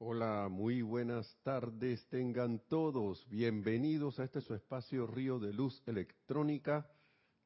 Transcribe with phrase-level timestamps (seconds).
[0.00, 3.28] Hola, muy buenas tardes tengan todos.
[3.28, 6.88] Bienvenidos a este su espacio Río de Luz Electrónica,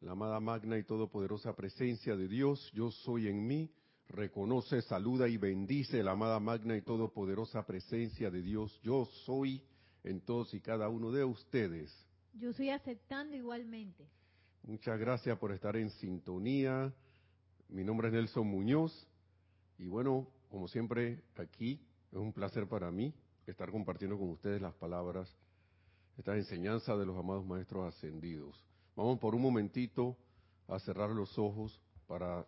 [0.00, 2.70] la amada magna y todopoderosa presencia de Dios.
[2.74, 3.72] Yo soy en mí.
[4.06, 8.78] Reconoce, saluda y bendice la amada magna y todopoderosa presencia de Dios.
[8.82, 9.64] Yo soy
[10.04, 12.06] en todos y cada uno de ustedes.
[12.34, 14.06] Yo estoy aceptando igualmente.
[14.62, 16.92] Muchas gracias por estar en sintonía.
[17.70, 19.08] Mi nombre es Nelson Muñoz
[19.78, 21.80] y bueno, como siempre aquí
[22.12, 23.14] es un placer para mí
[23.46, 25.34] estar compartiendo con ustedes las palabras,
[26.18, 28.62] estas enseñanzas de los amados maestros ascendidos.
[28.94, 30.16] Vamos por un momentito
[30.68, 32.46] a cerrar los ojos para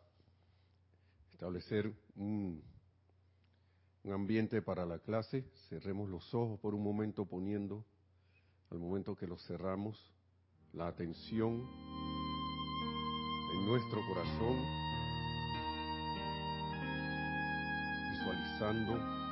[1.32, 2.62] establecer un,
[4.04, 5.50] un ambiente para la clase.
[5.70, 7.84] Cerremos los ojos por un momento poniendo,
[8.70, 10.12] al momento que los cerramos,
[10.74, 11.66] la atención
[13.54, 14.56] en nuestro corazón,
[18.12, 19.23] visualizando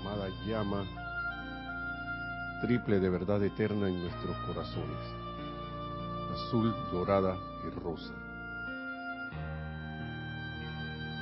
[0.00, 0.84] amada llama
[2.60, 4.98] triple de verdad eterna en nuestros corazones,
[6.34, 8.12] azul, dorada y rosa.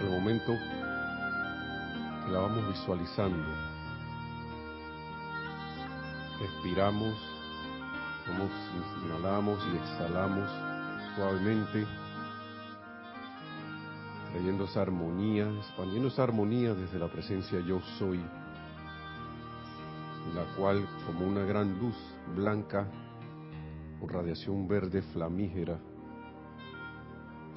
[0.01, 0.53] Al momento
[2.25, 3.45] que la vamos visualizando,
[6.41, 7.15] respiramos,
[8.27, 8.49] como
[9.05, 10.51] inhalamos y exhalamos
[11.17, 11.87] suavemente,
[14.33, 18.23] trayendo esa armonía, expandiendo esa armonía desde la presencia yo soy
[20.37, 21.97] la cual como una gran luz
[22.35, 22.87] blanca
[23.99, 25.81] con radiación verde flamígera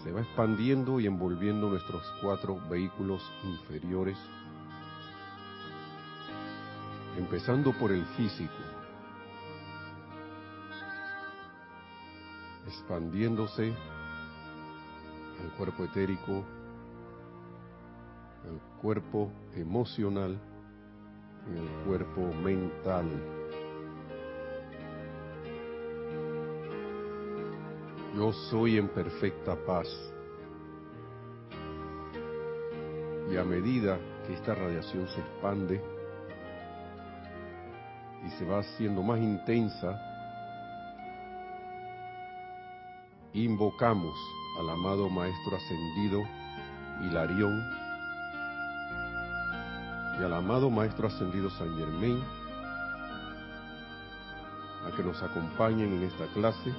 [0.01, 4.17] se va expandiendo y envolviendo nuestros cuatro vehículos inferiores,
[7.17, 8.53] empezando por el físico,
[12.65, 13.73] expandiéndose
[15.43, 16.45] al cuerpo etérico,
[18.45, 20.39] al cuerpo emocional,
[21.49, 23.05] en el cuerpo mental.
[28.15, 29.87] Yo soy en perfecta paz.
[33.31, 35.81] Y a medida que esta radiación se expande
[38.25, 39.99] y se va haciendo más intensa,
[43.33, 44.15] invocamos
[44.59, 46.23] al amado Maestro Ascendido
[47.01, 47.88] Hilarión
[50.19, 52.21] y al amado Maestro Ascendido San Germain
[54.85, 56.73] a que nos acompañen en esta clase,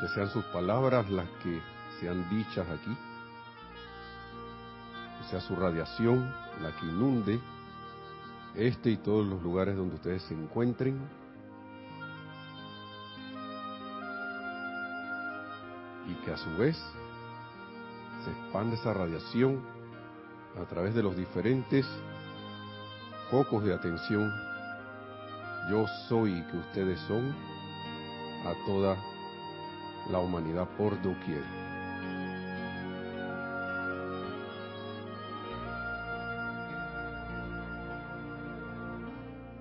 [0.00, 1.60] que sean sus palabras las que
[2.00, 2.96] sean dichas aquí,
[5.18, 7.40] que sea su radiación la que inunde
[8.54, 10.98] este y todos los lugares donde ustedes se encuentren.
[16.08, 16.76] Y que a su vez
[18.24, 19.60] se expande esa radiación
[20.60, 21.86] a través de los diferentes
[23.30, 24.30] focos de atención
[25.70, 27.32] yo soy que ustedes son
[28.44, 28.96] a toda
[30.10, 31.44] la humanidad por doquier.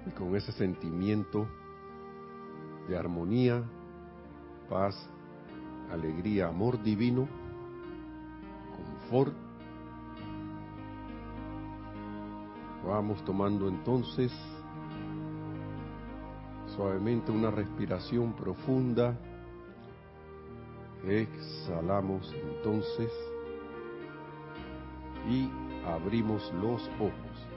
[0.07, 1.47] Y con ese sentimiento
[2.87, 3.63] de armonía,
[4.67, 4.95] paz,
[5.91, 7.27] alegría, amor divino,
[12.85, 14.31] Vamos tomando entonces
[16.75, 19.17] suavemente una respiración profunda.
[21.07, 23.11] Exhalamos entonces
[25.27, 25.49] y
[25.87, 27.47] abrimos los ojos.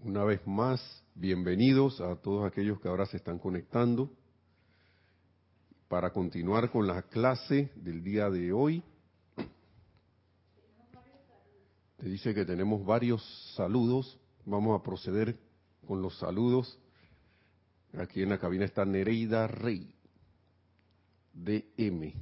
[0.00, 4.10] Una vez más, bienvenidos a todos aquellos que ahora se están conectando
[5.88, 8.82] para continuar con la clase del día de hoy.
[11.96, 13.22] Te dice que tenemos varios
[13.54, 14.18] saludos.
[14.44, 15.38] Vamos a proceder
[15.86, 16.78] con los saludos.
[17.98, 19.94] Aquí en la cabina está Nereida Rey,
[21.32, 22.12] DM,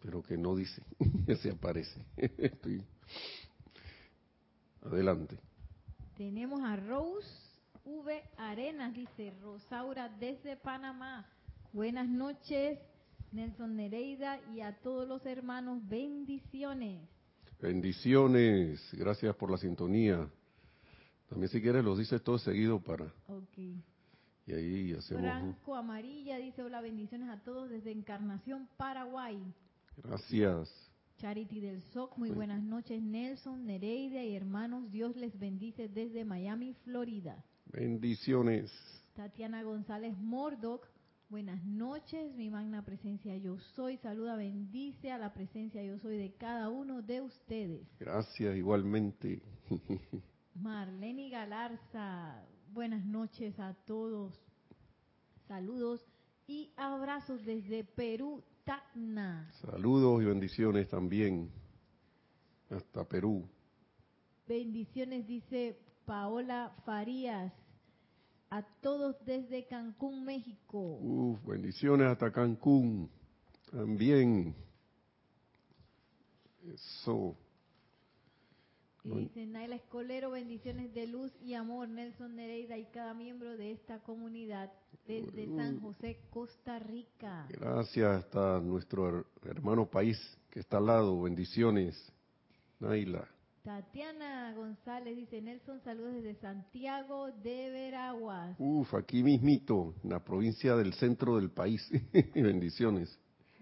[0.00, 0.82] pero que no dice,
[1.42, 2.02] se aparece.
[4.82, 5.38] Adelante.
[6.16, 7.28] Tenemos a Rose
[7.84, 8.22] V.
[8.38, 11.26] Arenas, dice Rosaura desde Panamá.
[11.74, 12.78] Buenas noches,
[13.32, 17.00] Nelson Nereida, y a todos los hermanos, bendiciones.
[17.60, 20.30] Bendiciones, gracias por la sintonía.
[21.28, 23.06] También si quieres los dices todo seguido para...
[23.26, 23.58] Ok.
[23.58, 25.22] Y ahí hacemos...
[25.22, 29.42] Franco Amarilla dice hola, bendiciones a todos desde Encarnación, Paraguay.
[29.96, 30.70] Gracias.
[31.16, 36.74] Charity del SOC, muy buenas noches Nelson, Nereida y hermanos, Dios les bendice desde Miami,
[36.84, 37.44] Florida.
[37.66, 38.70] Bendiciones.
[39.16, 40.86] Tatiana González Mordoc,
[41.34, 43.96] Buenas noches, mi magna presencia yo soy.
[43.96, 47.88] Saluda, bendice a la presencia yo soy de cada uno de ustedes.
[47.98, 49.42] Gracias, igualmente.
[50.54, 52.40] Marlene Galarza,
[52.72, 54.40] buenas noches a todos.
[55.48, 56.06] Saludos
[56.46, 59.50] y abrazos desde Perú, Tacna.
[59.60, 61.50] Saludos y bendiciones también
[62.70, 63.48] hasta Perú.
[64.46, 67.52] Bendiciones, dice Paola Farías.
[68.54, 70.78] A todos desde Cancún, México.
[70.78, 73.10] Uf, bendiciones hasta Cancún.
[73.68, 74.54] También.
[76.72, 77.36] Eso.
[79.02, 83.72] Y dice Naila Escolero, bendiciones de luz y amor, Nelson Nereida y cada miembro de
[83.72, 84.72] esta comunidad
[85.04, 87.48] desde San José, Costa Rica.
[87.50, 90.16] Gracias hasta nuestro hermano país
[90.50, 91.96] que está al lado, bendiciones,
[92.78, 93.33] Naila.
[93.64, 98.54] Tatiana González dice, Nelson, saludos desde Santiago de Veraguas.
[98.58, 101.82] Uf, aquí mismito, en la provincia del centro del país.
[102.34, 103.18] bendiciones.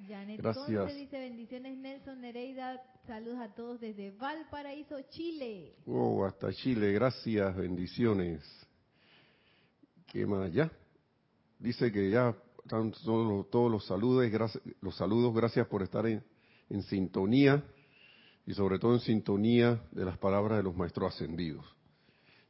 [0.09, 0.97] Janet Gracias.
[0.97, 5.77] dice, bendiciones Nelson Nereida, saludos a todos desde Valparaíso, Chile.
[5.87, 8.43] Oh, hasta Chile, gracias, bendiciones.
[10.09, 10.53] ¿Qué más?
[10.53, 10.69] Ya.
[11.61, 16.25] Dice que ya están todos los saludos, gracias, los saludos, gracias por estar en,
[16.71, 17.63] en sintonía
[18.47, 21.65] y sobre todo en sintonía de las palabras de los maestros ascendidos.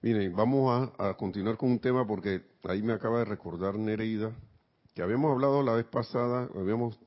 [0.00, 4.32] Miren, vamos a, continuar con un tema porque ahí me acaba de recordar Nereida,
[4.94, 6.98] que habíamos hablado la vez pasada, habíamos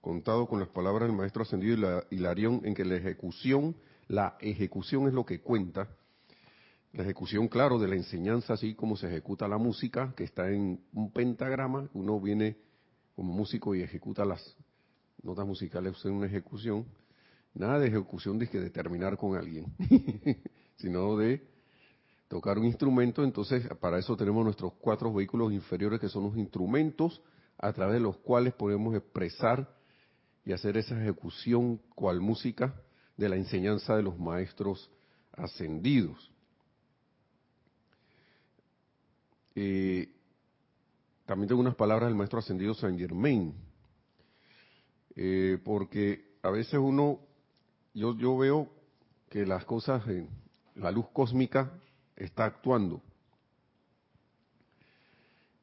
[0.00, 3.74] contado con las palabras del maestro ascendido y Hilarión en que la ejecución,
[4.06, 5.88] la ejecución es lo que cuenta,
[6.92, 10.80] la ejecución, claro, de la enseñanza, así como se ejecuta la música, que está en
[10.92, 12.56] un pentagrama, uno viene
[13.14, 14.56] como músico y ejecuta las
[15.22, 16.86] notas musicales en una ejecución,
[17.56, 19.74] Nada de ejecución de que de terminar con alguien,
[20.76, 21.42] sino de
[22.28, 23.24] tocar un instrumento.
[23.24, 27.22] Entonces, para eso tenemos nuestros cuatro vehículos inferiores, que son los instrumentos
[27.56, 29.74] a través de los cuales podemos expresar
[30.44, 32.74] y hacer esa ejecución cual música
[33.16, 34.90] de la enseñanza de los maestros
[35.32, 36.30] ascendidos.
[39.54, 40.12] Eh,
[41.24, 43.54] también tengo unas palabras del maestro ascendido San Germain,
[45.14, 47.25] eh, porque a veces uno
[47.96, 48.68] yo, yo veo
[49.30, 50.04] que las cosas,
[50.74, 51.72] la luz cósmica
[52.14, 53.02] está actuando.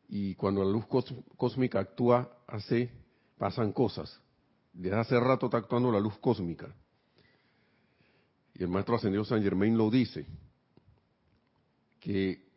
[0.09, 0.85] Y cuando la luz
[1.37, 2.91] cósmica actúa, hace,
[3.37, 4.19] pasan cosas.
[4.73, 6.73] Desde hace rato está actuando la luz cósmica.
[8.55, 10.25] Y el maestro ascendido San Germain lo dice,
[11.99, 12.47] que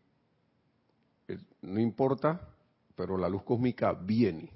[1.29, 2.49] eh, no importa,
[2.95, 4.51] pero la luz cósmica viene.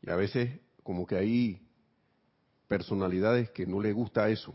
[0.00, 1.65] Y a veces como que ahí
[2.68, 4.54] personalidades que no le gusta eso.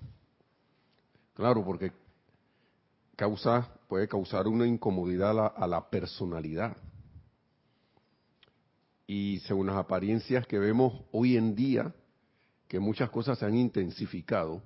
[1.34, 1.92] Claro, porque
[3.16, 6.76] causa, puede causar una incomodidad a la, personalidad.
[9.08, 11.94] Y según las apariencias que vemos hoy en día,
[12.68, 14.62] que muchas cosas se han intensificado,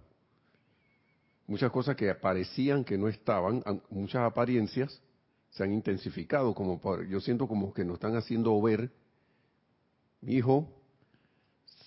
[1.48, 5.02] muchas cosas que parecían que no estaban, muchas apariencias
[5.50, 8.92] se han intensificado, como yo siento como que nos están haciendo ver,
[10.22, 10.68] mi hijo,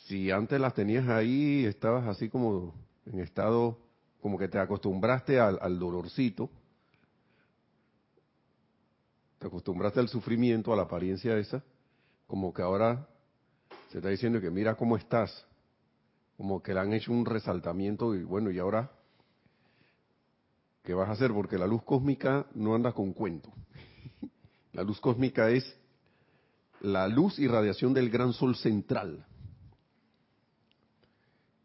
[0.08, 2.74] si antes las tenías ahí, estabas así como
[3.04, 3.78] en estado,
[4.22, 6.48] como que te acostumbraste al, dolorcito,
[9.38, 11.62] te acostumbraste al sufrimiento, a la apariencia esa,
[12.26, 13.06] como que ahora
[13.90, 15.46] se está diciendo que mira cómo estás,
[16.38, 18.90] como que le han hecho un resaltamiento y bueno, y ahora,
[20.84, 21.32] ¿qué vas a hacer?
[21.32, 23.52] Porque la luz cósmica no anda con cuento.
[24.72, 25.76] la luz cósmica es
[26.80, 29.26] la luz y radiación del gran sol central.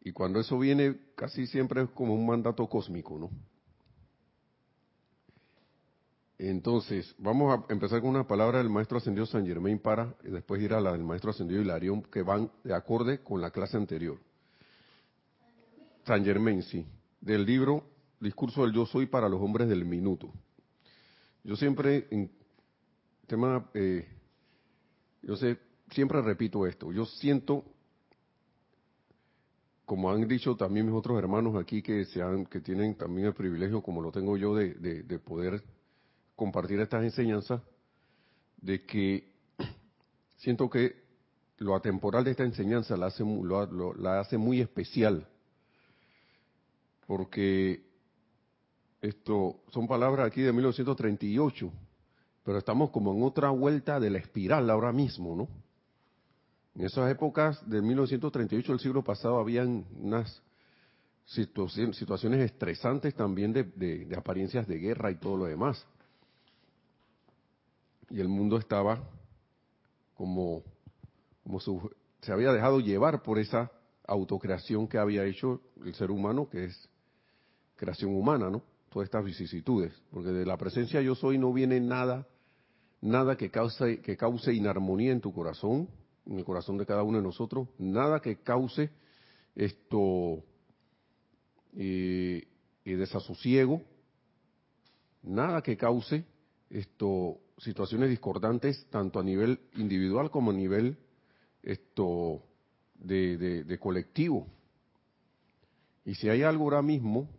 [0.05, 3.29] Y cuando eso viene, casi siempre es como un mandato cósmico, ¿no?
[6.37, 10.61] Entonces, vamos a empezar con una palabra del maestro ascendido San Germain para y después
[10.61, 14.19] ir a la del maestro ascendido Hilarión, que van de acorde con la clase anterior.
[16.05, 16.85] San Germain, sí,
[17.21, 17.85] del libro
[18.19, 20.33] Discurso del Yo Soy para los Hombres del Minuto.
[21.45, 22.29] Yo siempre, en
[23.25, 24.05] tema, eh,
[25.21, 25.57] yo sé,
[25.91, 27.63] siempre repito esto, yo siento
[29.85, 33.81] como han dicho también mis otros hermanos aquí que, sean, que tienen también el privilegio,
[33.81, 35.61] como lo tengo yo, de, de, poder
[36.35, 37.61] compartir estas enseñanzas,
[38.57, 39.33] de que
[40.37, 41.03] siento que
[41.57, 43.23] lo atemporal de esta enseñanza la hace,
[43.97, 45.27] la hace muy especial,
[47.05, 47.85] porque
[49.01, 51.71] esto son palabras aquí de 1938,
[52.43, 55.62] pero estamos como en otra vuelta de la espiral ahora mismo, ¿no?
[56.75, 60.41] En esas épocas de 1938 del siglo pasado habían unas
[61.25, 65.85] situaciones estresantes también de, apariencias de guerra y todo lo demás.
[68.09, 69.01] Y el mundo estaba
[70.15, 70.63] como
[71.43, 73.69] como se había dejado llevar por esa
[74.07, 76.89] autocreación que había hecho el ser humano, que es
[77.75, 78.63] creación humana, ¿no?
[78.89, 82.27] Todas estas vicisitudes, porque de la presencia yo soy no viene nada,
[83.01, 85.89] nada que cause, que cause inarmonía en tu corazón,
[86.25, 88.89] en el corazón de cada uno de nosotros, nada que cause
[89.55, 90.43] esto
[91.73, 92.41] y,
[92.85, 93.81] desasosiego,
[95.23, 96.25] nada que cause
[96.69, 100.97] esto situaciones discordantes tanto a nivel individual como a nivel
[101.61, 102.43] esto
[102.95, 104.47] de, colectivo.
[106.05, 107.29] Y si hay algo ahora mismo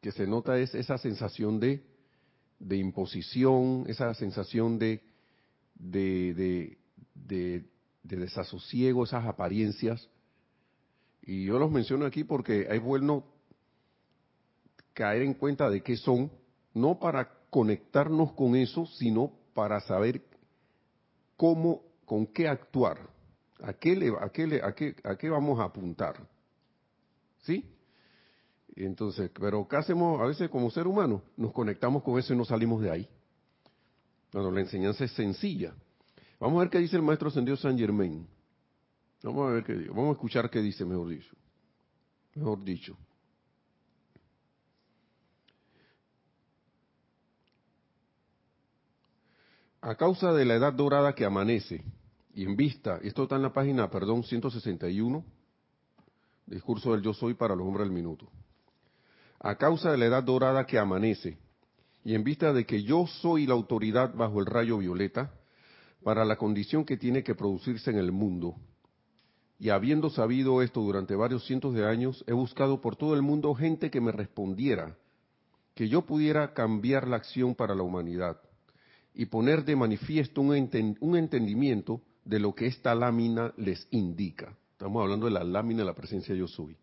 [0.00, 1.82] que se nota es esa sensación de,
[2.58, 5.02] de imposición, esa sensación de,
[5.74, 6.76] de,
[7.14, 7.64] de,
[8.06, 10.08] desasosiego, esas apariencias.
[11.22, 13.24] Y yo los menciono aquí porque es bueno
[14.92, 16.30] caer en cuenta de qué son,
[16.72, 20.22] no para conectarnos con eso, sino para saber
[21.36, 22.98] cómo, con qué actuar.
[23.62, 26.16] ¿A qué, le, a, qué le, a, qué, ¿A qué vamos a apuntar?
[27.42, 27.64] ¿Sí?
[28.74, 31.22] Entonces, pero ¿qué hacemos a veces como ser humano?
[31.36, 33.08] Nos conectamos con eso y no salimos de ahí.
[34.30, 35.74] Cuando la enseñanza es sencilla.
[36.38, 38.26] Vamos a ver qué dice el maestro ascendido San Germain.
[39.22, 39.88] Vamos a ver qué dice.
[39.88, 41.34] Vamos a escuchar qué dice, mejor dicho.
[42.34, 42.96] Mejor dicho.
[49.80, 51.84] A causa de la edad dorada que amanece,
[52.34, 55.24] y en vista, esto está en la página, perdón, 161,
[56.44, 58.28] discurso del yo soy para los hombres del minuto.
[59.38, 61.38] A causa de la edad dorada que amanece,
[62.04, 65.32] y en vista de que yo soy la autoridad bajo el rayo violeta,
[66.06, 68.54] para la condición que tiene que producirse en el mundo,
[69.58, 73.52] y habiendo sabido esto durante varios cientos de años, he buscado por todo el mundo
[73.56, 74.96] gente que me respondiera,
[75.74, 78.40] que yo pudiera cambiar la acción para la humanidad
[79.14, 80.54] y poner de manifiesto un,
[81.16, 84.56] entendimiento de lo que esta lámina les indica.
[84.70, 86.76] Estamos hablando de la lámina de la presencia yo soy.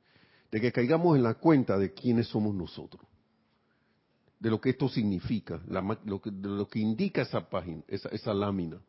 [0.52, 3.02] De que caigamos en la cuenta de quiénes somos nosotros.
[4.38, 5.62] De lo que esto significa,
[6.04, 8.82] lo que, de lo que indica esa página, esa, lámina.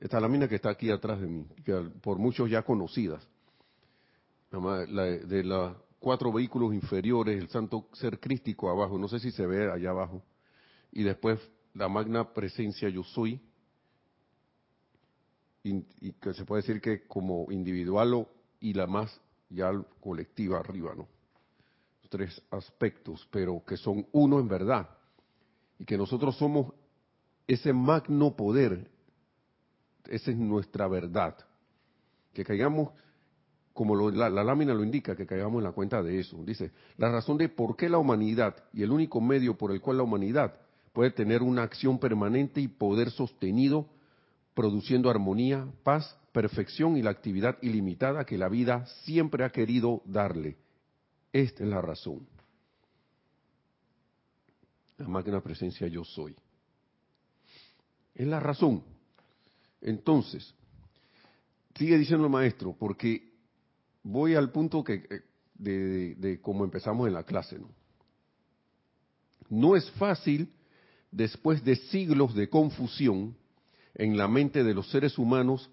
[0.00, 3.22] Esta lámina que está aquí atrás de mí, que por muchos ya conocidas.
[4.50, 9.70] de los cuatro vehículos inferiores, el santo ser crístico abajo, no sé si se ve
[9.70, 10.22] allá abajo.
[10.90, 11.38] Y después
[11.74, 13.40] la magna presencia yo soy,
[15.62, 18.26] y que se puede decir que como individual
[18.58, 21.06] y la más ya colectiva arriba, ¿no?
[22.08, 24.88] Tres aspectos, pero que son uno en verdad.
[25.78, 26.72] Y que nosotros somos
[27.46, 28.90] ese magno poder,
[30.10, 31.36] esa es nuestra verdad.
[32.32, 32.90] Que caigamos,
[33.72, 36.42] como la, lámina lo indica, que caigamos en la cuenta de eso.
[36.44, 39.98] Dice, la razón de por qué la humanidad y el único medio por el cual
[39.98, 40.54] la humanidad
[40.92, 43.86] puede tener una acción permanente y poder sostenido
[44.54, 50.56] produciendo armonía, paz, perfección y la actividad ilimitada que la vida siempre ha querido darle.
[51.32, 52.26] Esta es la razón.
[54.98, 56.34] La máquina presencia yo soy.
[58.14, 58.82] Es la razón.
[59.80, 60.54] Entonces,
[61.76, 63.32] sigue diciendo el maestro, porque
[64.02, 65.22] voy al punto que eh,
[65.54, 67.58] de, de cómo empezamos en la clase.
[67.58, 67.68] ¿no?
[69.50, 70.52] no es fácil,
[71.10, 73.36] después de siglos de confusión,
[73.94, 75.68] en la mente de los seres humanos,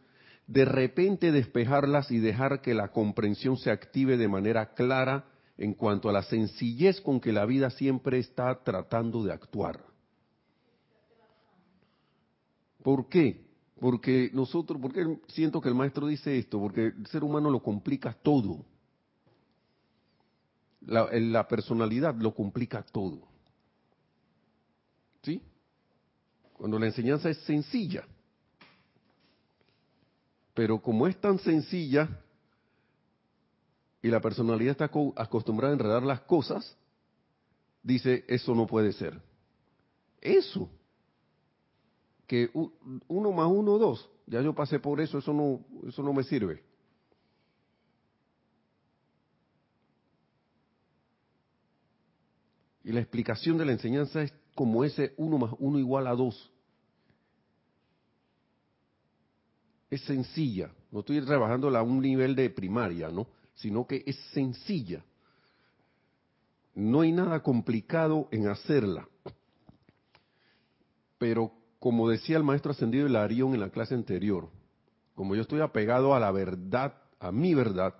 [0.47, 5.25] de repente despejarlas y dejar que la comprensión se active de manera clara
[5.57, 9.79] en cuanto a la sencillez con que la vida siempre está tratando de actuar.
[12.81, 13.46] ¿Por qué?
[13.79, 16.60] Porque nosotros, ¿por qué siento que el maestro dice esto?
[16.60, 18.65] Porque el ser humano lo complica todo.
[20.81, 23.27] La, la personalidad lo complica todo.
[25.22, 25.41] ¿Sí?
[26.53, 28.03] Cuando la enseñanza es sencilla.
[30.55, 32.10] Pero como es tan sencilla
[34.01, 36.75] y la personalidad está acostumbrada a enredar las cosas,
[37.84, 39.22] dice, eso no puede ser.
[40.19, 40.67] Eso.
[42.27, 42.50] Que
[43.07, 44.10] uno más uno, dos.
[44.27, 46.62] Ya yo pasé por eso, eso no, eso no me sirve.
[52.84, 56.51] Y la explicación de la enseñanza es como ese uno más uno igual a dos.
[59.89, 63.27] Es sencilla, no estoy rebajándola a un nivel de primaria, ¿no?
[63.55, 65.03] Sino que es sencilla.
[66.75, 69.07] No hay nada complicado en hacerla.
[71.17, 74.50] Pero como decía el maestro ascendido Hilarión en la clase anterior,
[75.15, 77.96] como yo estoy apegado a la verdad, a mi verdad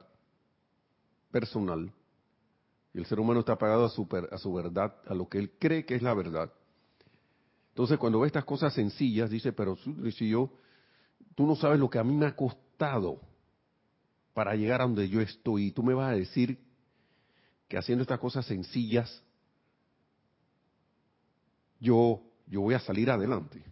[1.32, 1.92] personal,
[2.94, 5.52] y el ser humano está apegado a su, a su verdad, a lo que él
[5.60, 6.52] cree que es la verdad.
[7.70, 9.78] Entonces, cuando ve estas cosas sencillas, dice, pero
[10.12, 10.52] si yo
[11.38, 13.22] Tú no sabes lo que a mí me ha costado
[14.34, 15.68] para llegar a donde yo estoy.
[15.68, 16.58] Y tú me vas a decir
[17.68, 19.24] que haciendo estas cosas sencillas,
[21.80, 23.64] yo, yo voy a salir adelante.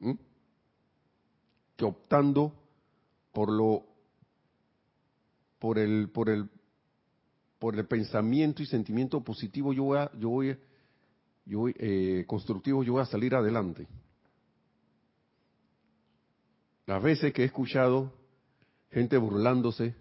[0.00, 0.12] ¿Mm?
[1.76, 2.52] Que optando
[3.32, 3.84] por lo
[5.58, 6.48] por el por el
[7.58, 10.58] por el pensamiento y sentimiento positivo yo voy a, yo voy
[11.46, 13.86] yo voy, eh, constructivo yo voy a salir adelante
[16.86, 18.12] las veces que he escuchado
[18.90, 19.94] gente burlándose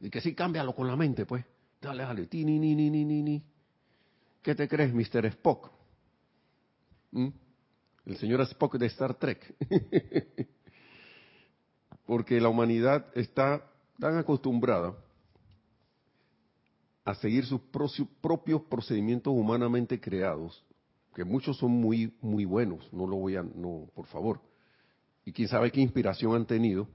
[0.00, 1.44] y que sí cámbialo con la mente pues
[1.82, 3.42] dale dale ti ni ni ni ni ni
[4.42, 5.26] qué te crees Mr.
[5.26, 5.70] Spock
[7.10, 7.28] ¿Mm?
[8.06, 9.54] el señor Spock de Star Trek
[12.06, 14.96] porque la humanidad está tan acostumbrada
[17.04, 17.60] a seguir sus
[18.20, 20.64] propios procedimientos humanamente creados,
[21.14, 24.40] que muchos son muy muy buenos, no lo voy a no, por favor.
[25.24, 26.88] Y quién sabe qué inspiración han tenido.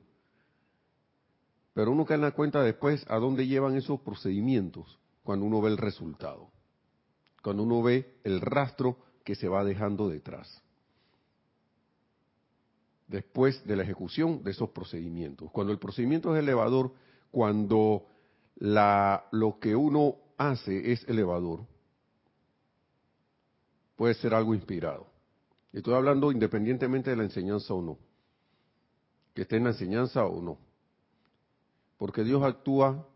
[1.77, 5.69] Pero uno cae en la cuenta después a dónde llevan esos procedimientos cuando uno ve
[5.69, 6.50] el resultado.
[7.43, 10.63] Cuando uno ve el rastro que se va dejando detrás
[13.05, 15.51] después de la ejecución de esos procedimientos.
[15.51, 16.93] Cuando el procedimiento es elevador,
[17.29, 18.07] cuando
[18.55, 21.60] la, lo que uno hace es elevador,
[23.96, 25.05] puede ser algo inspirado.
[25.72, 28.00] Estoy hablando independientemente de la enseñanza o no,
[29.36, 30.66] que esté en la enseñanza o no.
[31.97, 33.07] Porque Dios actúa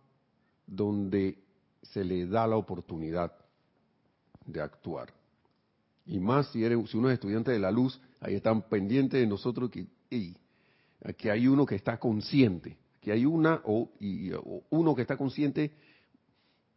[0.66, 1.38] donde
[1.84, 3.34] se le da la oportunidad
[4.46, 5.14] de actuar.
[6.06, 9.28] Y más si, eres, si uno es estudiante de la luz, ahí están pendientes de
[9.28, 14.32] nosotros que hay uno que está consciente, que hay una o, y,
[14.70, 15.72] uno que está consciente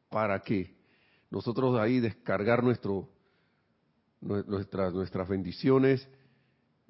[0.09, 0.75] para que
[1.31, 3.09] nosotros ahí descargar nuestro
[4.21, 6.09] nuestras nuestras bendiciones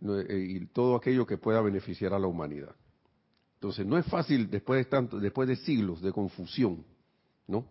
[0.06, 2.76] eh, y todo aquello que pueda beneficiar a la humanidad.
[3.64, 6.84] Entonces no es fácil después de tanto, después de siglos de confusión,
[7.46, 7.64] ¿no?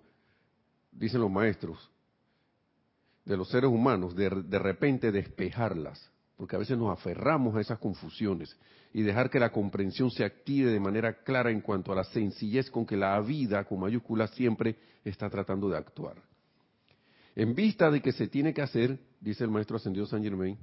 [0.91, 1.87] Dicen los maestros
[3.23, 7.77] de los seres humanos, de, de repente despejarlas porque a veces nos aferramos a esas
[7.77, 8.57] confusiones
[8.91, 12.71] y dejar que la comprensión se active de manera clara en cuanto a la sencillez
[12.71, 14.75] con que la vida, con mayúsculas, siempre
[15.05, 16.15] está tratando de actuar.
[17.35, 20.57] En vista de que se tiene que hacer, dice el maestro ascendido San Germain,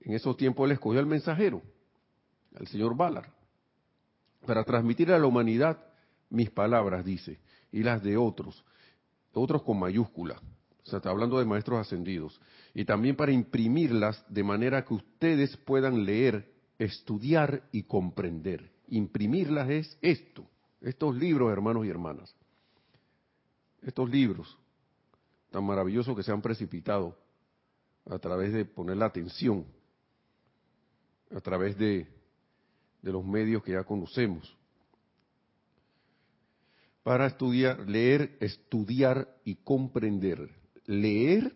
[0.00, 1.62] en esos tiempos él escogió al mensajero,
[2.58, 3.28] al señor Ballard,
[4.44, 5.78] para transmitir a la humanidad
[6.30, 7.40] mis palabras, dice,
[7.72, 8.64] y las de otros,
[9.32, 10.40] otros con mayúscula,
[10.84, 12.40] o sea, está hablando de maestros ascendidos,
[12.74, 18.70] y también para imprimirlas de manera que ustedes puedan leer, estudiar y comprender.
[18.88, 20.46] Imprimirlas es esto,
[20.80, 22.34] estos libros, hermanos y hermanas.
[23.82, 24.58] Estos libros
[25.54, 27.16] tan maravillosos que se han precipitado
[28.10, 29.64] a través de poner la atención,
[31.32, 32.08] a través de,
[33.04, 34.56] de los medios que ya conocemos.
[37.02, 40.48] Para estudiar, leer, estudiar y comprender.
[40.86, 41.54] Leer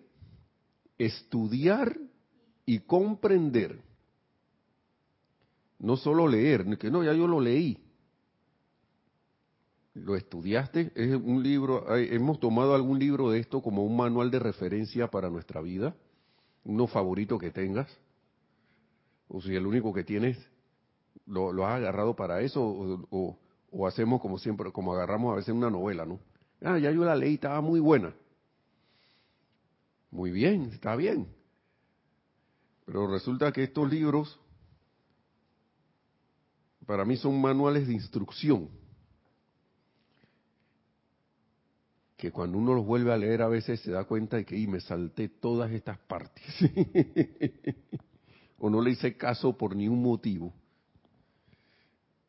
[0.98, 1.96] estudiar
[2.66, 3.80] y comprender.
[5.78, 7.78] No solo leer, que no, ya yo lo leí.
[9.94, 10.92] ¿Lo estudiaste?
[10.94, 15.30] Es un libro, hemos tomado algún libro de esto como un manual de referencia para
[15.30, 15.96] nuestra vida,
[16.64, 17.88] uno favorito que tengas,
[19.28, 20.36] o si el único que tienes
[21.28, 22.62] lo, has agarrado para eso,
[23.10, 26.20] o, hacemos como siempre, como agarramos a veces una novela, ¿no?
[26.62, 28.14] Ah, ya yo la leí, estaba muy buena.
[30.10, 31.28] Muy bien, está bien.
[32.86, 34.40] Pero resulta que estos libros
[36.86, 38.70] para mí son manuales de instrucción.
[42.16, 44.66] Que cuando uno los vuelve a leer a veces se da cuenta de que y
[44.66, 46.42] me salté todas estas partes.
[48.58, 50.52] o no le hice caso por ningún motivo.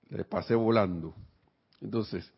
[0.10, 1.15] Les pasé volando.
[1.82, 2.32] Entonces,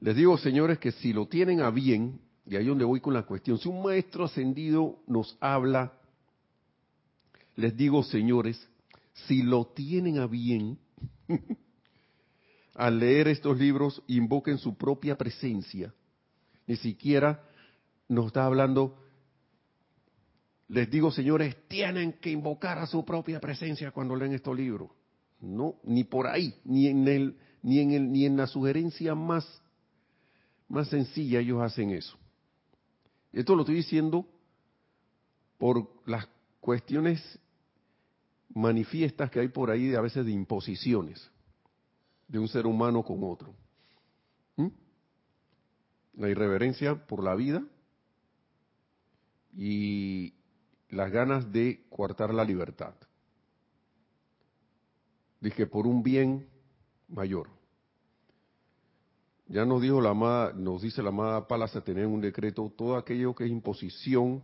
[0.00, 3.24] les digo, señores, que si lo tienen a bien, y ahí donde voy con la
[3.24, 3.58] cuestión.
[3.58, 5.92] Si un maestro ascendido nos habla,
[7.56, 8.68] les digo, señores,
[9.26, 10.78] si lo tienen a bien,
[12.74, 15.92] al leer estos libros, invoquen su propia presencia.
[16.66, 17.44] Ni siquiera
[18.08, 18.96] nos está hablando,
[20.68, 24.90] les digo, señores, tienen que invocar a su propia presencia cuando leen estos libros.
[25.40, 29.46] No, ni por ahí, ni en el, ni en el, ni en la sugerencia más,
[30.68, 32.16] más sencilla ellos hacen eso.
[33.32, 34.26] Esto lo estoy diciendo
[35.58, 36.28] por las
[36.60, 37.38] cuestiones
[38.48, 41.30] manifiestas que hay por ahí de a veces de imposiciones
[42.26, 43.54] de un ser humano con otro.
[44.56, 44.68] ¿Mm?
[46.14, 47.62] La irreverencia por la vida
[49.56, 50.34] y,
[50.90, 52.94] las ganas de coartar la libertad.
[55.40, 56.48] Dije, por un bien
[57.08, 57.48] mayor.
[59.46, 63.34] Ya nos dijo la amada, nos dice la amada Palas tener un decreto, todo aquello
[63.34, 64.42] que es imposición,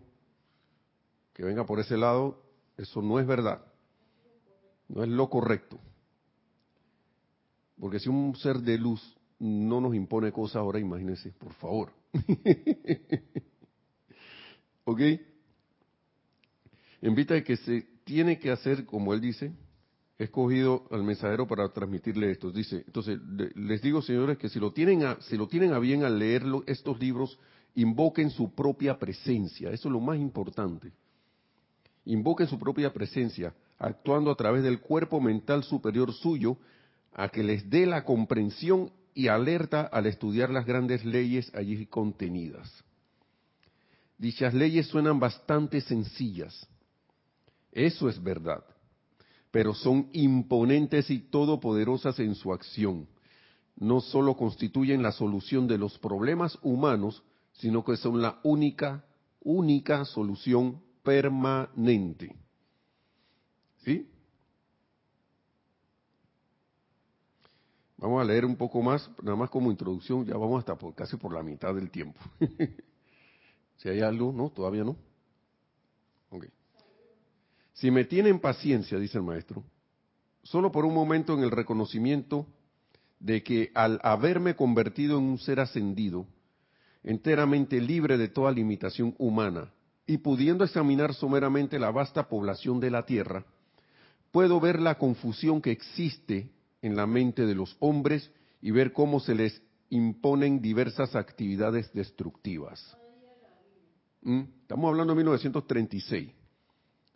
[1.35, 2.43] que venga por ese lado,
[2.79, 3.63] eso no es verdad.
[4.89, 5.79] No es lo correcto.
[7.79, 11.93] Porque si un ser de luz no nos impone cosas ahora, imagínense, por favor.
[14.85, 15.01] ¿Ok?
[17.03, 19.53] Invita a que se tiene que hacer, como él dice,
[20.19, 22.51] he escogido al mensajero para transmitirle esto.
[22.51, 23.19] Dice, entonces,
[23.57, 26.45] les digo, señores, que si lo tienen a, si lo tienen a bien al leer
[26.67, 27.39] estos libros,
[27.75, 29.71] invoquen su propia presencia.
[29.71, 30.93] Eso es lo más importante.
[32.05, 36.59] Invoquen su propia presencia, actuando a través del cuerpo mental superior suyo,
[37.13, 42.85] a que les dé la comprensión y alerta al estudiar las grandes leyes allí contenidas.
[44.19, 46.69] Dichas leyes suenan bastante sencillas.
[47.73, 48.65] Eso es verdad
[49.55, 53.07] pero son imponentes y todopoderosas en su acción.
[53.77, 59.05] No solo constituyen la solución de los problemas humanos, sino que son la única,
[59.43, 62.35] única solución permanente.
[63.85, 64.11] ¿Sí?
[67.99, 71.17] Vamos a leer un poco más, nada más como introducción, ya vamos hasta por, casi
[71.17, 72.21] por la mitad del tiempo.
[73.77, 74.51] si hay algo, ¿no?
[74.51, 74.97] Todavía no.
[76.31, 76.51] Okay.
[77.75, 79.65] Si me tienen paciencia, dice el maestro,
[80.43, 82.47] solo por un momento en el reconocimiento
[83.19, 86.27] de que al haberme convertido en un ser ascendido,
[87.03, 89.73] enteramente libre de toda limitación humana,
[90.07, 93.45] y pudiendo examinar someramente la vasta población de la Tierra,
[94.31, 96.51] puedo ver la confusión que existe
[96.83, 102.97] en la mente de los hombres y ver cómo se les imponen diversas actividades destructivas.
[104.23, 104.43] ¿Mm?
[104.63, 106.44] Estamos hablando de 1936.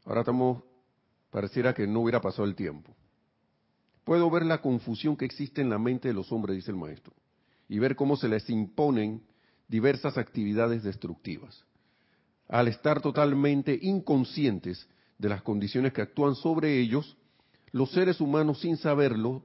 [0.08, 0.62] Ahora estamos,
[1.30, 2.96] pareciera que no hubiera pasado el tiempo.
[4.04, 7.12] Puedo ver la confusión que existe en la mente de los hombres, dice el maestro,
[7.68, 9.22] y ver cómo se les imponen
[9.68, 11.62] diversas actividades destructivas.
[12.48, 17.18] Al estar totalmente inconscientes de las condiciones que actúan sobre ellos,
[17.70, 19.42] los seres humanos sin saberlo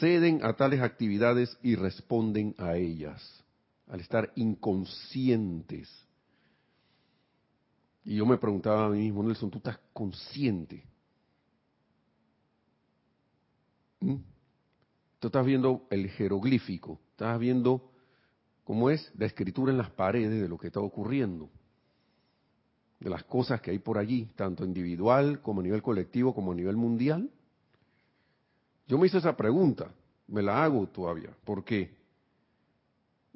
[0.00, 3.44] ceden a tales actividades y responden a ellas,
[3.86, 5.88] al estar inconscientes
[8.04, 10.84] y yo me preguntaba a mí mismo, Nelson, ¿tú estás consciente?
[14.00, 14.16] ¿Mm?
[15.20, 17.92] Tú estás viendo el jeroglífico, estás viendo
[18.64, 21.48] cómo es la escritura en las paredes de lo que está ocurriendo,
[22.98, 26.54] de las cosas que hay por allí, tanto individual como a nivel colectivo como a
[26.56, 27.30] nivel mundial.
[28.88, 29.92] Yo me hice esa pregunta,
[30.26, 31.94] me la hago todavía, porque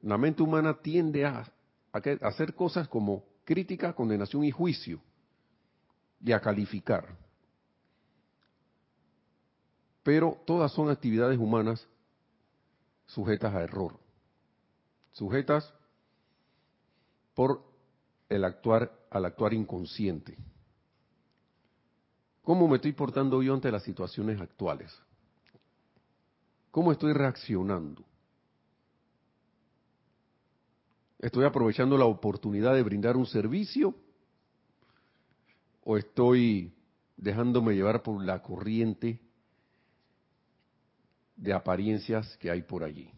[0.02, 1.48] la mente humana tiende a,
[1.92, 5.00] a hacer cosas como crítica, condenación y juicio,
[6.20, 7.16] y a calificar.
[10.02, 11.86] Pero todas son actividades humanas
[13.06, 13.98] sujetas a error,
[15.12, 15.72] sujetas
[17.34, 17.62] por
[18.28, 20.36] el actuar, al actuar inconsciente.
[22.42, 24.92] ¿Cómo me estoy portando yo ante las situaciones actuales?
[26.72, 28.04] ¿Cómo estoy reaccionando?
[31.18, 33.94] ¿Estoy aprovechando la oportunidad de brindar un servicio?
[35.84, 36.74] ¿O estoy
[37.16, 39.20] dejándome llevar por la corriente
[41.36, 43.10] de apariencias que hay por allí?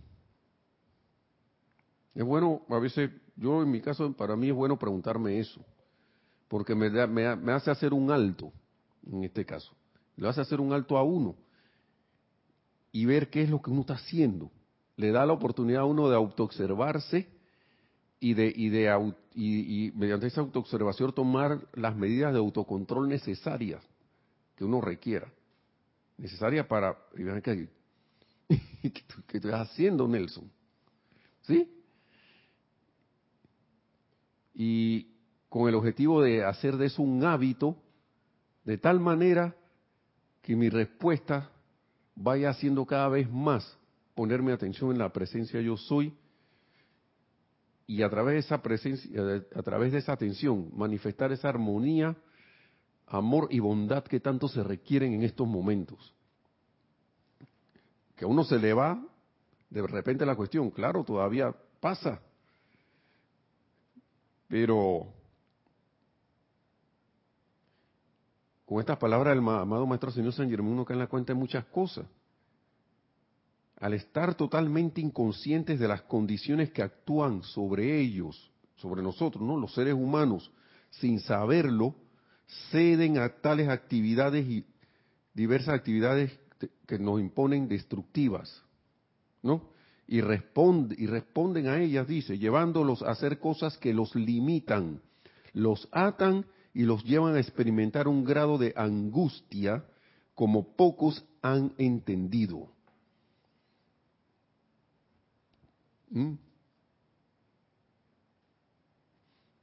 [2.14, 5.64] Es bueno, a veces, yo en mi caso, para mí es bueno preguntarme eso,
[6.46, 8.52] porque me, me, hace hacer un alto,
[9.06, 9.72] en este caso,
[10.16, 11.36] le hace hacer un alto a uno
[12.92, 14.50] y ver qué es lo que uno está haciendo.
[14.96, 17.37] Le da la oportunidad a uno de autoobservarse
[18.20, 23.82] y de, y de y, mediante esa autoobservación tomar las medidas de autocontrol necesarias
[24.56, 25.30] que uno requiera.
[26.16, 26.96] Necesarias para...
[27.14, 27.68] ¿Qué,
[28.48, 30.50] ¿Qué estás haciendo, Nelson?
[31.42, 31.70] ¿Sí?
[34.54, 35.06] Y
[35.48, 37.76] con el objetivo de hacer de eso un hábito,
[38.64, 39.54] de tal manera
[40.42, 41.50] que mi respuesta
[42.16, 43.78] vaya haciendo cada vez más
[44.14, 46.12] ponerme atención en la presencia yo soy,
[47.88, 49.10] y a través de esa presencia,
[49.54, 52.14] a través de esa atención, manifestar esa armonía,
[53.06, 56.14] amor y bondad que tanto se requieren en estos momentos.
[58.14, 59.02] Que a uno se le va
[59.70, 62.20] de repente la cuestión, claro, todavía pasa,
[64.48, 65.06] pero
[68.66, 71.38] con estas palabras del amado Maestro Señor San Germán uno cae en la cuenta de
[71.38, 72.04] muchas cosas
[73.80, 79.56] al estar totalmente inconscientes de las condiciones que actúan sobre ellos, sobre nosotros, ¿no?
[79.56, 80.50] Los seres humanos,
[80.90, 81.94] sin saberlo,
[82.70, 84.64] ceden a tales actividades y
[85.34, 86.36] diversas actividades
[86.86, 88.62] que nos imponen destructivas,
[89.42, 89.70] ¿no?
[90.08, 95.02] Y, y responden a ellas, dice, llevándolos a hacer cosas que los limitan,
[95.52, 99.84] los atan y los llevan a experimentar un grado de angustia
[100.34, 102.70] como pocos han entendido.
[106.10, 106.34] ¿Mm?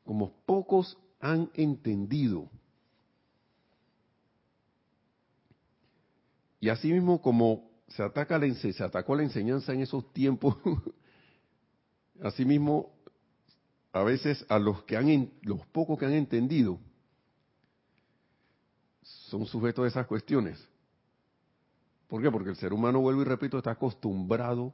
[0.03, 2.49] Como pocos han entendido.
[6.59, 10.57] Y asimismo como se ataca la, se atacó la enseñanza en esos tiempos,
[12.21, 12.93] asimismo
[13.93, 16.79] a veces a los que han los pocos que han entendido
[19.01, 20.67] son sujetos a esas cuestiones.
[22.07, 22.31] ¿Por qué?
[22.31, 24.73] Porque el ser humano, vuelvo y repito, está acostumbrado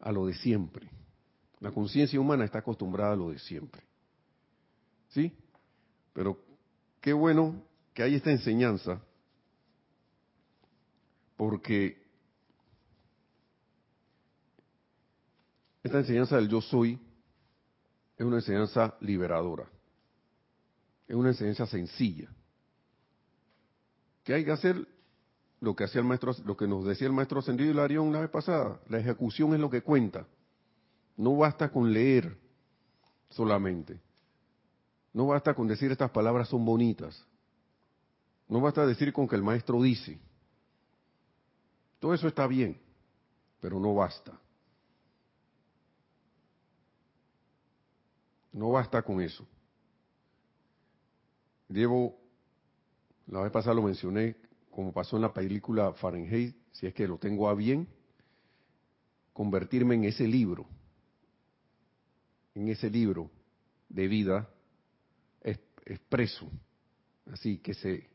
[0.00, 0.88] a lo de siempre.
[1.60, 3.82] La conciencia humana está acostumbrada a lo de siempre.
[5.08, 5.32] ¿Sí?
[6.12, 6.38] Pero
[7.00, 7.62] qué bueno
[7.94, 9.00] que hay esta enseñanza,
[11.36, 12.00] porque
[15.82, 17.00] esta enseñanza del yo soy
[18.16, 19.68] es una enseñanza liberadora,
[21.06, 22.28] es una enseñanza sencilla.
[24.24, 24.86] ¿Qué hay que hacer?
[25.60, 28.30] Lo que hacía el maestro, lo que nos decía el maestro ascendido Hilarión la vez
[28.30, 30.26] pasada, la ejecución es lo que cuenta.
[31.16, 32.38] No basta con leer
[33.30, 34.00] solamente.
[35.12, 37.26] No basta con decir estas palabras son bonitas.
[38.48, 40.18] No basta decir con que el maestro dice.
[41.98, 42.80] Todo eso está bien,
[43.60, 44.38] pero no basta.
[48.52, 49.46] No basta con eso.
[51.68, 52.16] Llevo,
[53.26, 54.36] la vez pasada lo mencioné,
[54.78, 57.88] como pasó en la película Fahrenheit, si es que lo tengo a bien,
[59.32, 60.68] convertirme en ese libro,
[62.54, 63.28] en ese libro
[63.88, 64.48] de vida
[65.84, 66.48] expreso,
[67.32, 68.08] así que se,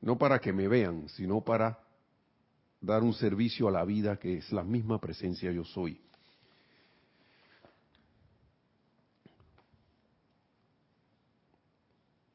[0.00, 1.84] no para que me vean, sino para
[2.80, 6.00] dar un servicio a la vida que es la misma presencia yo soy.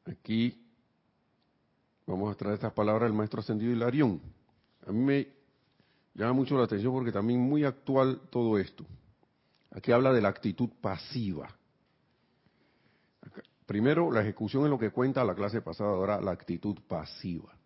[0.04, 0.61] Aquí
[2.06, 4.20] vamos a traer estas palabras del maestro ascendido Hilarión.
[4.86, 5.28] A mí me
[6.14, 8.84] llama mucho la atención porque también muy actual todo esto.
[9.70, 11.48] Aquí habla de la actitud pasiva.
[13.66, 17.56] Primero, la ejecución es lo que cuenta la clase pasada, ahora la actitud pasiva.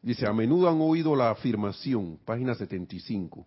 [0.00, 3.46] Dice, a menudo han oído la afirmación, página 75.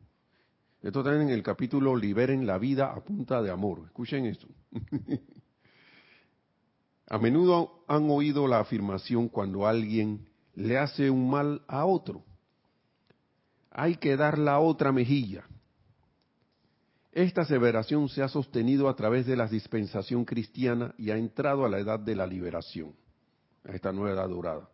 [0.82, 3.84] Esto está en el capítulo Liberen la vida a punta de amor.
[3.86, 4.48] Escuchen esto.
[7.08, 12.24] a menudo han oído la afirmación cuando alguien le hace un mal a otro.
[13.70, 15.44] Hay que dar la otra mejilla.
[17.12, 21.70] Esta aseveración se ha sostenido a través de la dispensación cristiana y ha entrado a
[21.70, 22.94] la edad de la liberación,
[23.63, 24.70] a esta nueva edad dorada.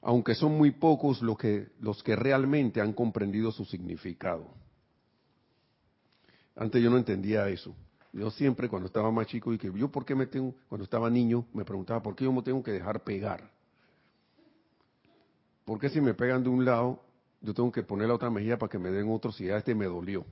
[0.00, 4.48] Aunque son muy pocos los que, los que realmente han comprendido su significado.
[6.56, 7.74] Antes yo no entendía eso.
[8.12, 11.08] Yo siempre cuando estaba más chico y que yo por qué me tengo, cuando estaba
[11.08, 13.50] niño, me preguntaba por qué yo me tengo que dejar pegar.
[15.64, 17.00] ¿Por qué si me pegan de un lado,
[17.40, 19.74] yo tengo que poner la otra mejilla para que me den otro si ya este
[19.74, 20.26] me dolió?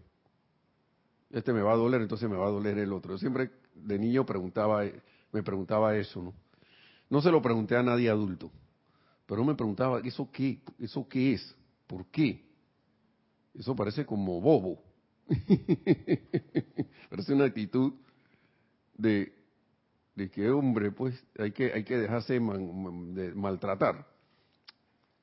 [1.31, 3.13] este me va a doler, entonces me va a doler el otro.
[3.13, 4.83] Yo siempre de niño preguntaba,
[5.33, 6.35] me preguntaba eso, ¿no?
[7.09, 8.51] No se lo pregunté a nadie adulto,
[9.27, 10.61] pero me preguntaba, ¿eso qué?
[10.79, 11.57] ¿Eso qué es?
[11.87, 12.45] ¿Por qué?
[13.55, 14.83] Eso parece como bobo.
[17.11, 17.93] parece una actitud
[18.97, 19.33] de,
[20.15, 24.07] de que, hombre, pues hay que, hay que dejarse de maltratar.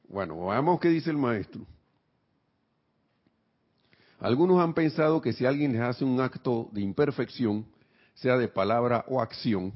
[0.07, 1.65] Bueno, veamos qué dice el maestro.
[4.19, 7.65] Algunos han pensado que si alguien les hace un acto de imperfección,
[8.15, 9.73] sea de palabra o acción,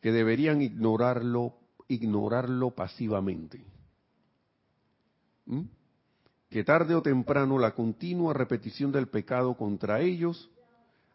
[0.00, 1.54] que deberían ignorarlo,
[1.86, 3.64] ignorarlo pasivamente.
[5.46, 5.62] ¿Mm?
[6.54, 10.52] Que tarde o temprano la continua repetición del pecado contra ellos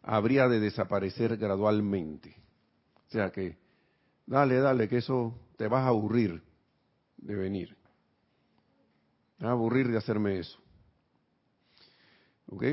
[0.02, 2.36] habría de desaparecer gradualmente.
[3.08, 3.56] O sea que,
[4.26, 6.42] dale, dale, que eso te vas a aburrir
[7.16, 7.74] de venir.
[9.38, 10.58] a aburrir de hacerme eso.
[12.48, 12.64] ¿Ok?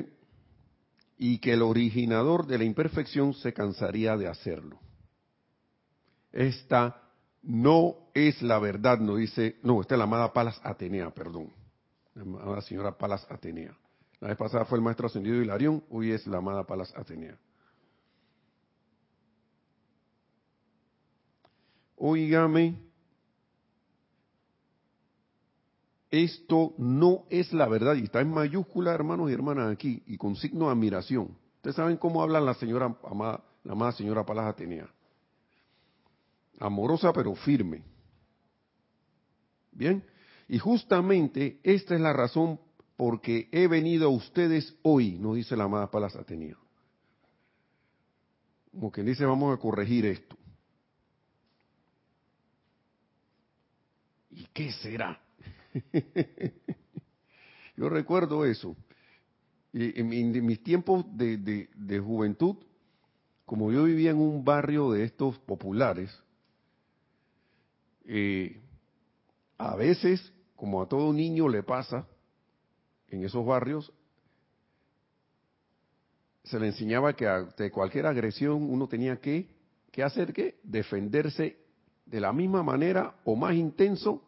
[1.17, 4.77] Y que el originador de la imperfección se cansaría de hacerlo.
[6.33, 7.01] Esta
[7.43, 11.56] no es la verdad, no dice, no, esta es la amada Palas Atenea, perdón.
[12.17, 13.77] La amada señora Palas Atenea.
[14.19, 17.37] La vez pasada fue el maestro ascendido Hilarión, hoy es la amada Palas Atenea.
[21.95, 22.87] Óigame,
[26.09, 30.35] Esto no es la verdad y está en mayúscula, hermanos y hermanas, aquí y con
[30.35, 31.37] signo de admiración.
[31.57, 32.97] Ustedes saben cómo habla la señora,
[33.63, 34.89] la amada señora Palas Atenea.
[36.59, 37.83] amorosa pero firme.
[39.71, 40.03] Bien,
[40.47, 42.59] y justamente esta es la razón
[42.95, 46.57] por que he venido a ustedes hoy, nos dice la amada Palas Atenea.
[48.71, 50.37] Como que dice, vamos a corregir esto.
[54.31, 55.19] ¿Y qué será?
[57.75, 58.75] Yo recuerdo eso.
[59.73, 62.55] En, mis tiempos de, juventud,
[63.45, 66.17] como yo vivía en un barrio de estos populares,
[68.05, 68.59] eh,
[69.57, 72.05] a veces, como a todo niño le pasa
[73.07, 73.93] en esos barrios,
[76.43, 77.25] se le enseñaba que
[77.57, 79.47] de cualquier agresión uno tenía que,
[79.91, 81.57] que hacer que defenderse
[82.05, 84.23] de la misma manera o más intenso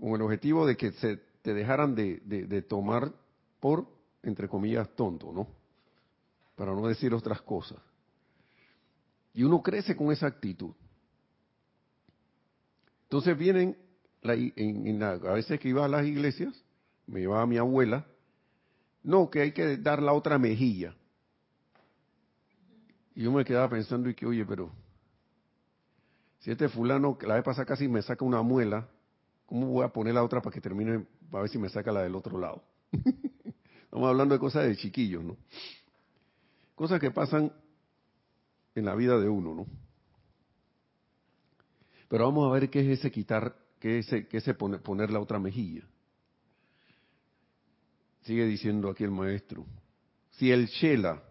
[0.00, 3.12] con el objetivo de que se te dejaran de, tomar
[3.58, 3.86] por,
[4.22, 5.48] entre comillas, tonto, ¿no?
[6.56, 7.78] Para no decir otras cosas.
[9.32, 10.72] Y uno crece con esa actitud.
[13.04, 13.76] Entonces vienen,
[14.22, 16.54] a veces que iba a las iglesias,
[17.06, 18.06] me llevaba mi abuela,
[19.02, 20.94] no, que hay que dar la otra mejilla.
[23.14, 24.70] Y yo me quedaba pensando y que, oye, pero
[26.40, 28.88] si este fulano, la vez pasada casi me saca una muela,
[29.46, 32.02] ¿cómo voy a poner la otra para que termine, para ver si me saca la
[32.02, 32.62] del otro lado?
[33.84, 35.36] Estamos hablando de cosas de chiquillos, ¿no?
[36.74, 37.52] Cosas que pasan
[38.74, 39.66] en la vida de uno, ¿no?
[42.08, 45.38] Pero vamos a ver qué es ese quitar, qué es ese, poner, poner la otra
[45.38, 45.82] mejilla.
[48.22, 49.66] Sigue diciendo aquí el maestro.
[50.32, 51.22] Si el Shela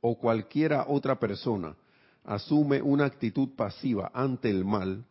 [0.00, 1.76] o cualquiera otra persona
[2.24, 5.04] asume una actitud pasiva ante el mal,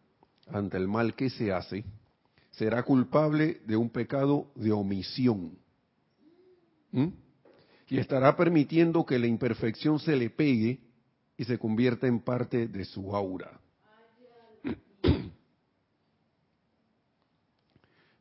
[0.47, 1.85] ante el mal que se hace,
[2.51, 5.57] será culpable de un pecado de omisión.
[6.91, 7.07] ¿Mm?
[7.88, 10.79] Y estará permitiendo que la imperfección se le pegue
[11.38, 13.59] y se convierta en parte de su aura.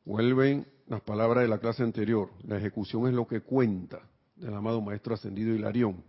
[0.09, 2.31] Vuelven las palabras de la clase anterior.
[2.43, 6.03] La ejecución es lo que cuenta del amado Maestro Ascendido Hilarión.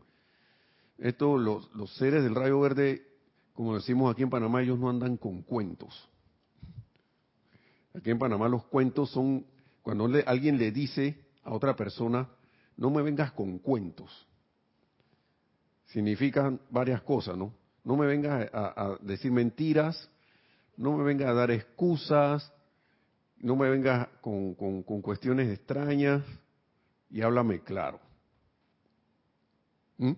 [0.98, 3.06] Esto, los, seres del rayo verde,
[3.52, 6.08] como decimos aquí en Panamá, ellos no andan con cuentos.
[7.94, 9.46] Aquí en Panamá los cuentos son
[9.82, 12.30] cuando alguien le dice a otra persona,
[12.78, 14.26] no me vengas con cuentos.
[15.88, 17.54] Significan varias cosas, ¿no?
[17.84, 20.10] No me vengas a, decir mentiras,
[20.78, 22.50] no me vengas a dar excusas,
[23.40, 26.24] no me vengas con, con cuestiones extrañas
[27.10, 28.00] y háblame claro.
[29.98, 30.14] ¿Mm?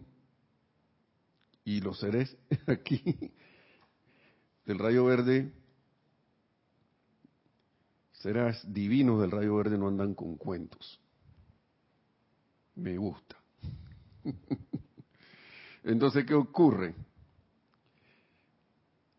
[1.66, 2.36] Y los seres
[2.68, 3.32] aquí
[4.66, 5.52] del rayo verde
[8.22, 11.00] Serás divinos del rayo verde no andan con cuentos.
[12.76, 13.36] Me gusta.
[15.84, 16.94] Entonces, ¿qué ocurre?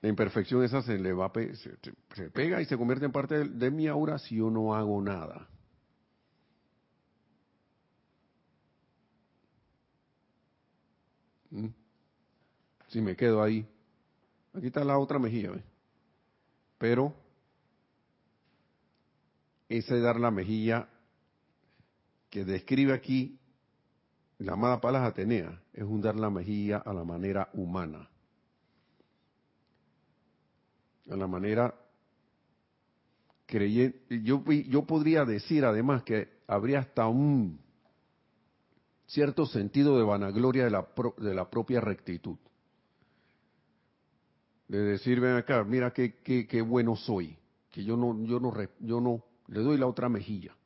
[0.03, 3.87] La imperfección esa se le va se, pega y se convierte en parte de, mi
[3.87, 5.49] aura si yo no hago nada.
[11.51, 11.69] ¿Mm?
[12.89, 13.65] Si me quedo ahí.
[14.53, 15.53] Aquí está la otra mejilla.
[16.79, 17.15] Pero
[19.69, 20.89] ese dar la mejilla
[22.29, 23.39] que describe aquí
[24.39, 28.12] la amada Palas Atenea, es un dar la mejilla a la manera humana.
[31.13, 31.75] A la manera
[33.45, 34.23] creyente.
[34.23, 37.61] Yo, yo podría decir además que habría hasta un
[39.07, 42.39] cierto sentido de vanagloria de la, de la propia rectitud.
[44.69, 47.37] De decir, ven acá, mira qué, qué, qué bueno soy,
[47.71, 50.57] que yo no, yo no, yo no le doy la otra mejilla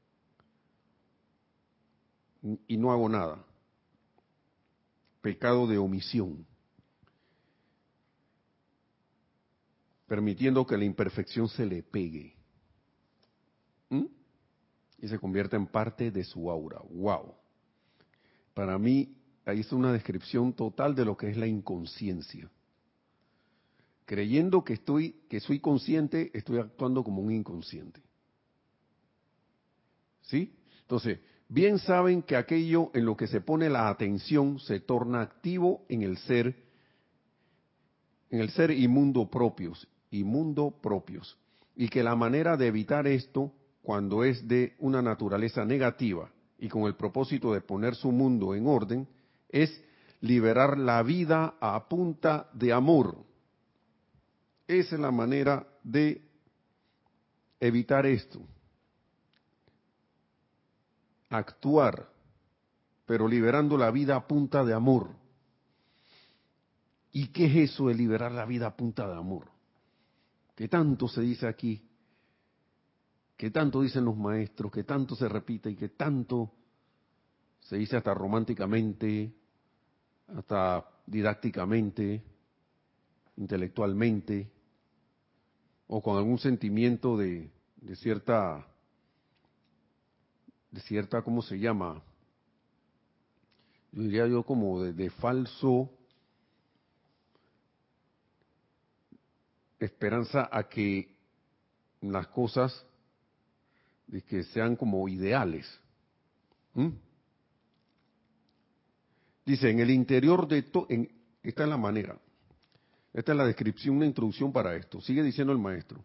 [2.69, 3.45] y no hago nada.
[5.23, 6.47] Pecado de omisión.
[10.07, 12.35] Permitiendo que la imperfección se le pegue.
[14.99, 16.81] Y se convierta en parte de su aura.
[16.91, 17.35] ¡Wow!
[18.55, 19.15] Para mí,
[19.45, 22.51] ahí es una descripción total de lo que es la inconsciencia.
[24.07, 28.01] Creyendo que estoy, que soy consciente, estoy actuando como un inconsciente.
[30.23, 30.57] ¿Sí?
[30.81, 31.19] Entonces,
[31.49, 36.03] bien saben que aquello en lo que se pone la atención se torna activo en
[36.03, 36.57] el ser,
[38.31, 41.39] en el ser inmundo propios, inmundo propios,
[41.75, 43.53] y que la manera de evitar esto,
[43.83, 48.67] cuando es de una naturaleza negativa y con el propósito de poner su mundo en
[48.67, 49.09] orden,
[49.49, 49.83] es
[50.21, 53.17] liberar la vida a punta de amor.
[54.67, 56.23] Esa es la manera de
[57.61, 58.41] evitar esto
[61.31, 62.09] actuar,
[63.05, 65.11] pero liberando la vida a punta de amor.
[67.13, 69.56] ¿Y qué es eso de liberar la vida a punta de amor?
[70.57, 71.87] ¿Qué tanto se dice aquí?
[73.37, 74.73] ¿Qué tanto dicen los maestros?
[74.73, 76.51] ¿Qué tanto se repite y qué tanto
[77.61, 79.35] se dice hasta románticamente,
[80.29, 82.23] hasta didácticamente,
[83.37, 84.51] intelectualmente,
[85.89, 88.67] o con algún sentimiento de, de cierta,
[90.71, 92.03] de cierta, ¿cómo se llama?
[93.93, 95.91] Yo diría yo como de falso
[99.79, 101.15] esperanza a que
[102.01, 102.85] las cosas
[104.07, 105.67] de que sean como ideales.
[109.45, 110.87] Dice, en el interior de todo,
[111.43, 112.19] esta es la manera,
[113.13, 115.01] esta es la descripción, una introducción para esto.
[115.01, 116.03] Sigue diciendo el maestro.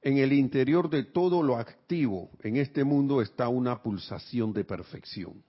[0.00, 5.44] En el interior de todo lo activo en este mundo está una pulsación de perfección.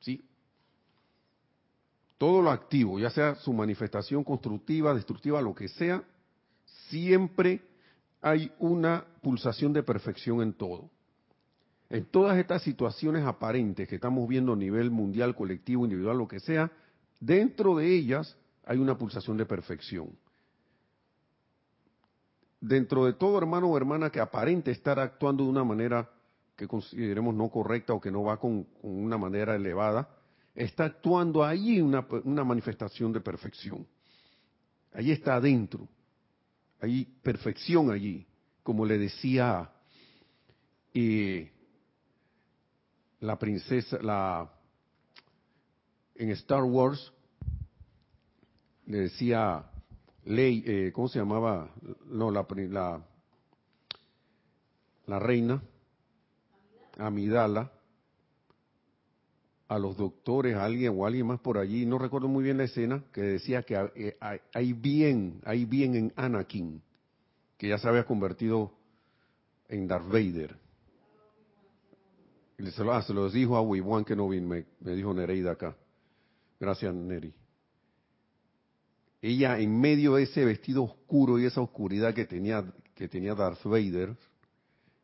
[0.00, 0.24] ¿Sí?
[2.16, 6.02] Todo lo activo, ya sea su manifestación constructiva, destructiva, lo que sea,
[6.88, 7.62] siempre
[8.20, 10.90] hay una pulsación de perfección en todo.
[11.88, 16.40] En todas estas situaciones aparentes que estamos viendo a nivel mundial, colectivo, individual, lo que
[16.40, 16.70] sea,
[17.20, 20.10] dentro de ellas hay una pulsación de perfección.
[22.60, 26.10] Dentro de todo hermano o hermana que aparente estar actuando de una manera
[26.56, 30.08] que consideremos no correcta o que no va con, una manera elevada,
[30.54, 33.86] está actuando ahí una, una manifestación de perfección.
[34.92, 35.86] Ahí está adentro.
[36.80, 38.26] Hay perfección allí.
[38.62, 39.70] Como le decía
[40.92, 41.50] eh,
[43.20, 44.50] la princesa, la
[46.16, 47.12] en Star Wars
[48.86, 49.64] le decía
[50.24, 51.70] Ley, eh, ¿cómo se llamaba?
[52.06, 53.04] No, la, la,
[55.06, 55.62] la reina
[56.98, 57.70] Amidala
[59.68, 62.64] a los doctores, a alguien o alguien más por allí, no recuerdo muy bien la
[62.64, 64.16] escena, que decía que eh,
[64.52, 66.80] hay bien, hay bien en Anakin,
[67.58, 68.72] que ya se había convertido
[69.68, 70.56] en Darth Vader.
[72.58, 75.52] Y se, lo, ah, se los dijo a Wiwan que no me, me dijo Nereida
[75.52, 75.76] acá.
[76.58, 77.34] Gracias, Neri.
[79.20, 82.64] Ella, en medio de ese vestido oscuro y esa oscuridad que tenía,
[82.94, 84.16] que tenía Darth Vader,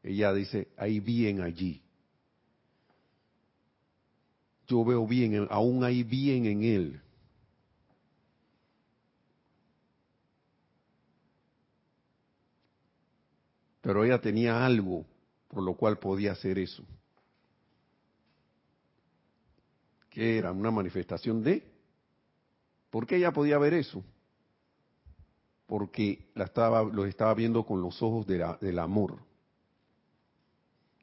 [0.02, 1.82] ella dice, hay bien allí.
[4.66, 7.00] Yo veo bien, aún hay bien en él.
[13.80, 15.04] Pero ella tenía algo
[15.48, 16.84] por lo cual podía hacer eso.
[20.12, 21.66] que era una manifestación de.
[22.90, 24.04] ¿Por qué ella podía ver eso?
[25.66, 29.18] Porque la estaba, lo estaba viendo con los ojos del amor.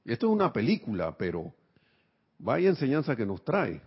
[0.05, 1.51] Esto es una película, pero
[2.39, 3.81] vaya enseñanza que nos trae.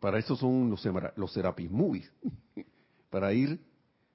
[0.00, 2.12] Para eso son los, los Serapis Movies,
[3.10, 3.58] para ir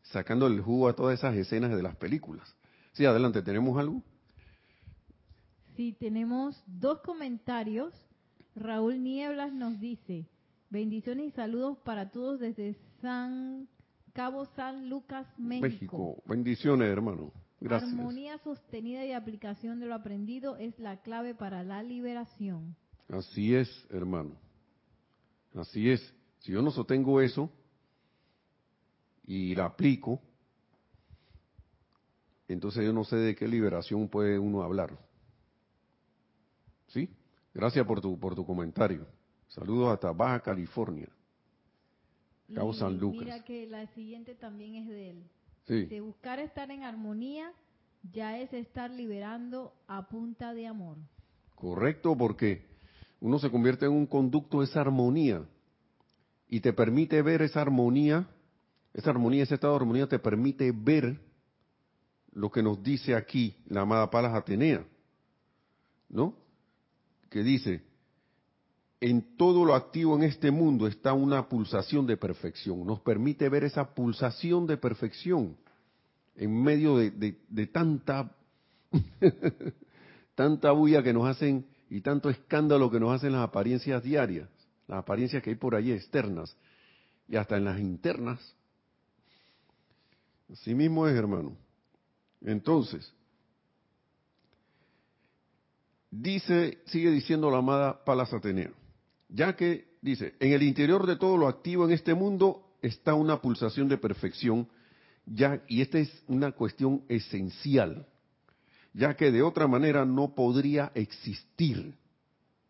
[0.04, 2.56] sacando el jugo a todas esas escenas de las películas.
[2.92, 4.04] Sí, adelante, ¿tenemos algo?
[5.76, 7.94] Sí, tenemos dos comentarios
[8.56, 10.28] Raúl Nieblas nos dice,
[10.70, 13.68] bendiciones y saludos para todos desde San
[14.14, 15.68] Cabo San Lucas, México.
[15.68, 16.24] México.
[16.26, 17.32] Bendiciones, hermano.
[17.62, 17.94] Gracias.
[17.94, 22.76] Armonía sostenida y aplicación de lo aprendido es la clave para la liberación.
[23.12, 24.38] Así es, hermano.
[25.54, 26.02] Así es.
[26.40, 27.52] Si yo no sostengo eso
[29.26, 30.22] y la aplico,
[32.48, 34.98] entonces yo no sé de qué liberación puede uno hablar.
[36.88, 37.10] ¿Sí?
[37.54, 39.06] Gracias por tu, por tu comentario.
[39.50, 41.10] Saludos hasta Baja California.
[42.54, 43.26] Cabo San Lucas.
[43.26, 45.24] Mira que la siguiente también es de él.
[45.68, 45.86] Sí.
[45.86, 47.54] De buscar estar en armonía
[48.12, 50.98] ya es estar liberando a punta de amor.
[51.56, 52.71] Correcto, porque
[53.22, 55.46] uno se convierte en un conducto de esa armonía
[56.50, 58.28] y te permite ver esa armonía,
[58.94, 61.22] esa armonía, ese estado de armonía te permite ver
[62.34, 64.86] lo que nos dice aquí la amada Palas Atenea,
[66.10, 66.36] ¿no?
[67.32, 67.82] que dice,
[69.00, 72.86] en todo lo activo en este mundo está una pulsación de perfección.
[72.86, 75.56] Nos permite ver esa pulsación de perfección
[76.36, 78.36] en medio de, tanta,
[80.36, 84.48] tanta bulla que nos hacen y tanto escándalo que nos hacen las apariencias diarias,
[84.88, 86.56] las apariencias que hay por allí externas
[87.28, 88.40] y hasta en las internas.
[90.50, 91.58] Así mismo es, hermano.
[92.40, 93.14] Entonces,
[96.10, 98.72] dice, sigue diciendo la amada Palas Atenea,
[99.28, 103.42] ya que dice, en el interior de todo lo activo en este mundo está una
[103.42, 104.70] pulsación de perfección,
[105.26, 108.08] ya, y esta es una cuestión esencial,
[108.94, 111.96] ya que de otra manera no podría existir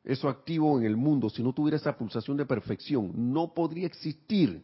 [0.03, 4.63] eso activo en el mundo si no tuviera esa pulsación de perfección, no podría existir.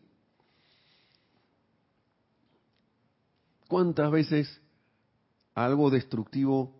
[3.68, 4.62] ¿Cuántas veces
[5.54, 6.74] algo destructivo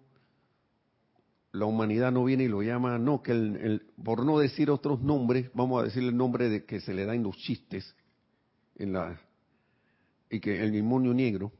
[1.52, 5.50] la humanidad no viene y lo llama, no, que el, por no decir otros nombres,
[5.54, 7.96] vamos a decir el nombre de que se le da en los chistes,
[8.76, 9.20] en la,
[10.30, 11.52] y que el demonio negro,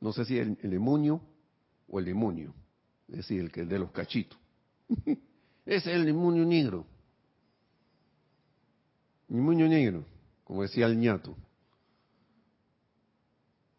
[0.00, 1.22] no sé si el, el demonio
[1.90, 2.54] o el demonio,
[3.08, 4.38] es decir, el que el de los cachitos.
[5.66, 6.86] Ese es el demonio negro.
[9.28, 10.04] Demonio negro,
[10.44, 11.36] como decía el ñato.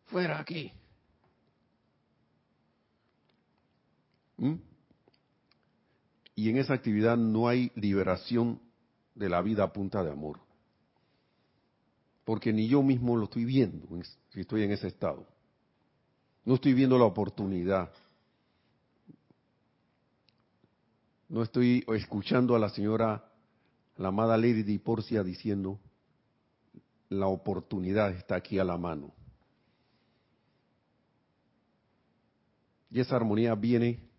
[0.05, 0.71] Fuera aquí.
[4.37, 4.55] ¿Mm?
[6.35, 8.59] Y en esa actividad no hay liberación
[9.15, 10.39] de la vida a punta de amor.
[12.25, 13.87] Porque ni yo mismo lo estoy viendo
[14.29, 15.27] si estoy en ese estado.
[16.45, 17.91] No estoy viendo la oportunidad.
[21.29, 23.23] No estoy escuchando a la señora,
[23.97, 25.79] la amada Lady Porcia diciendo,
[27.09, 29.13] la oportunidad está aquí a la mano.
[32.89, 34.11] Y esa armonía viene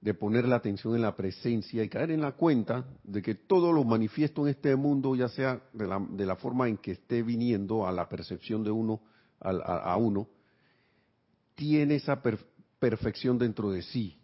[0.00, 3.72] de poner la atención en la presencia y caer en la cuenta de que todo
[3.72, 7.22] lo manifiesto en este mundo, ya sea de la, de la forma en que esté
[7.22, 9.00] viniendo a la percepción de uno,
[9.38, 10.26] a, uno,
[11.54, 12.22] tiene esa
[12.78, 14.18] perfección dentro de sí.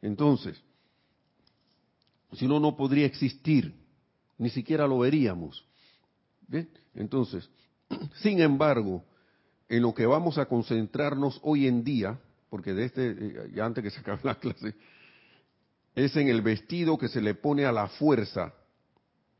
[0.00, 0.60] Entonces,
[2.32, 3.74] si no, no podría existir,
[4.38, 5.64] ni siquiera lo veríamos.
[6.48, 6.68] ¿Bien?
[6.94, 7.48] Entonces,
[8.22, 9.04] sin embargo,
[9.68, 12.18] en lo que vamos a concentrarnos hoy en día,
[12.50, 14.74] porque de este, eh, ya antes que se acabe la clase,
[15.94, 18.54] es en el vestido que se le pone a la fuerza,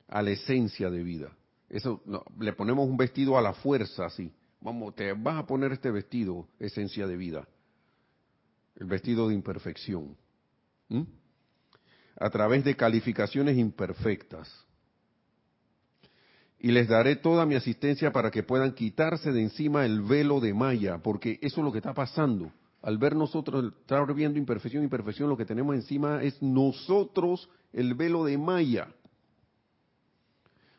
[0.09, 1.33] a la esencia de vida.
[1.69, 2.03] Eso,
[2.39, 4.31] le ponemos un vestido a la fuerza, así.
[4.63, 7.47] Vamos, te vas a poner este vestido, esencia de vida.
[8.77, 10.17] El vestido de imperfección.
[12.19, 14.49] A través de calificaciones imperfectas.
[16.59, 20.55] Y les daré toda mi asistencia para que puedan quitarse de encima el velo de
[20.55, 22.53] Maya, porque eso es lo que está pasando
[22.83, 28.25] al ver nosotros, estar viendo imperfección, imperfección, lo que tenemos encima es nosotros el velo
[28.25, 28.89] de Maya.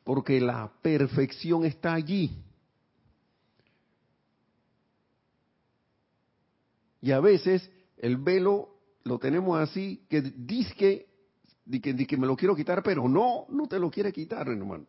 [0.03, 2.43] Porque la perfección está allí.
[7.03, 8.69] Y a veces el velo
[9.03, 13.91] lo tenemos así, que dice que, me lo quiero quitar, pero no, no te lo
[13.91, 14.87] quiere quitar, hermano.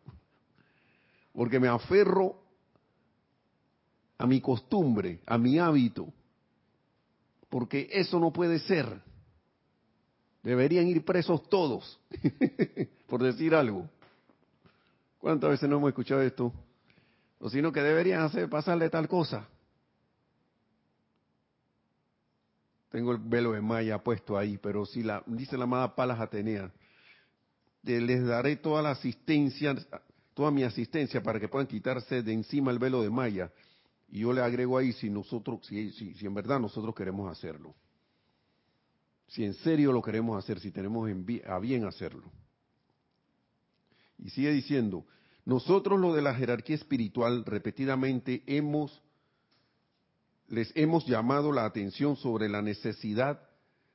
[1.31, 2.41] Porque me aferro
[4.17, 6.11] a mi costumbre, a mi hábito
[7.55, 9.01] porque eso no puede ser.
[10.43, 11.97] Deberían ir presos todos,
[13.07, 13.89] por decir algo.
[15.19, 16.51] ¿Cuántas veces no hemos escuchado esto?
[17.39, 19.47] O sino que deberían hacer pasarle tal cosa.
[22.95, 26.71] Tengo el velo de Maya puesto ahí, pero si la dice la amada Palas Atenea,
[27.83, 29.75] les daré toda la asistencia,
[30.33, 33.51] toda mi asistencia para que puedan quitarse de encima el velo de Maya
[34.07, 37.75] y yo le agrego ahí si nosotros, si, si, en verdad nosotros queremos hacerlo.
[39.27, 41.11] Si en serio lo queremos hacer, si tenemos
[41.49, 42.31] a bien hacerlo.
[44.19, 45.05] Y sigue diciendo,
[45.43, 49.03] nosotros lo de la jerarquía espiritual repetidamente hemos,
[50.47, 53.41] les hemos llamado la atención sobre la necesidad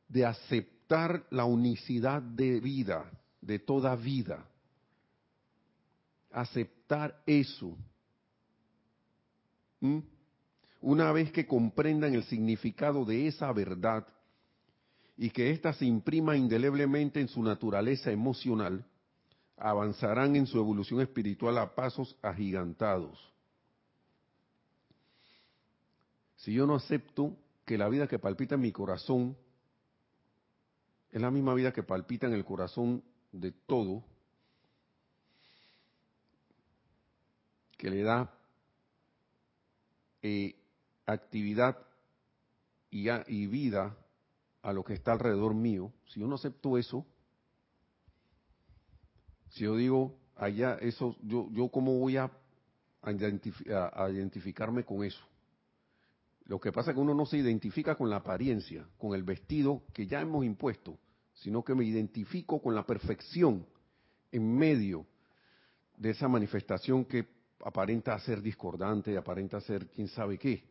[0.09, 4.45] de aceptar la unicidad de vida, de toda vida.
[6.33, 7.77] Aceptar eso.
[9.81, 10.01] ¿Mm?
[10.81, 14.07] Una vez que comprendan el significado de esa verdad
[15.17, 18.85] y que ésta se imprima indeleblemente en su naturaleza emocional,
[19.57, 23.19] avanzarán en su evolución espiritual a pasos agigantados.
[26.41, 27.37] Si yo no acepto
[27.67, 29.37] que la vida que palpita en mi corazón
[31.11, 34.05] es la misma vida que palpita en el corazón de todo,
[37.77, 38.33] que le da
[40.23, 40.55] eh,
[41.05, 41.77] actividad
[42.91, 43.97] y, y vida
[44.63, 47.07] a lo que está alrededor mío, si yo no acepto eso,
[49.51, 52.31] si yo digo, allá, eso, yo, yo cómo voy a,
[53.03, 55.23] a, identificarme con eso.
[56.51, 59.85] Lo que pasa es que uno no se identifica con la apariencia, con el vestido
[59.95, 60.99] que ya hemos impuesto,
[61.33, 63.65] sino que me identifico con la perfección
[64.33, 65.07] en medio
[65.97, 67.29] de esa manifestación que
[67.65, 70.69] aparenta ser discordante, aparenta ser quién sabe qué.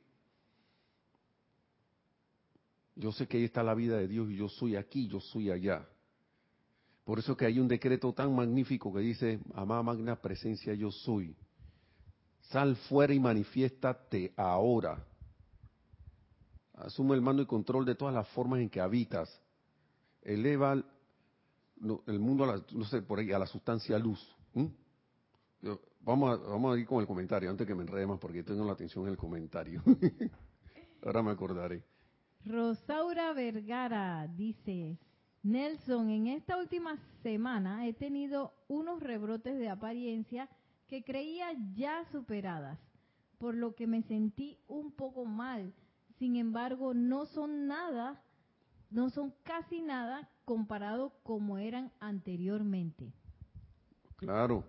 [2.95, 5.49] Yo sé que ahí está la vida de Dios y yo soy aquí, yo soy
[5.49, 5.88] allá.
[7.05, 11.38] Por eso que hay un decreto tan magnífico que dice, amada magna presencia yo soy.
[12.49, 15.05] Sal fuera y manifiéstate ahora.
[16.80, 19.30] Asume el mando y control de todas las formas en que habitas.
[20.21, 24.19] Eleva el mundo a la, no sé, por ahí, a la sustancia luz.
[26.01, 28.65] vamos, a, vamos a ir con el comentario antes que me enrede más porque tengo
[28.65, 29.82] la atención en el comentario.
[31.03, 31.84] Ahora me acordaré.
[32.45, 34.97] Rosaura Vergara dice,
[35.43, 40.49] Nelson, en esta última semana he tenido unos rebrotes de apariencia
[40.88, 42.80] que creía ya superadas,
[43.38, 45.73] por lo que me sentí un poco mal.
[46.20, 48.22] Sin embargo, no son nada,
[48.91, 53.13] no son casi nada comparado como eran anteriormente.
[54.17, 54.65] Claro,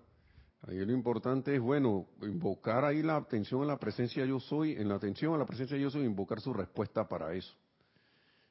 [0.62, 4.88] ahí lo importante es, bueno, invocar ahí la atención a la presencia yo soy, en
[4.88, 7.52] la atención a la presencia yo soy, invocar su respuesta para eso.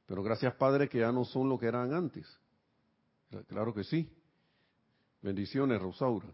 [0.06, 2.28] Pero gracias Padre que ya no son lo que eran antes.
[3.48, 4.12] Claro que sí.
[5.22, 6.28] Bendiciones, Rosaura.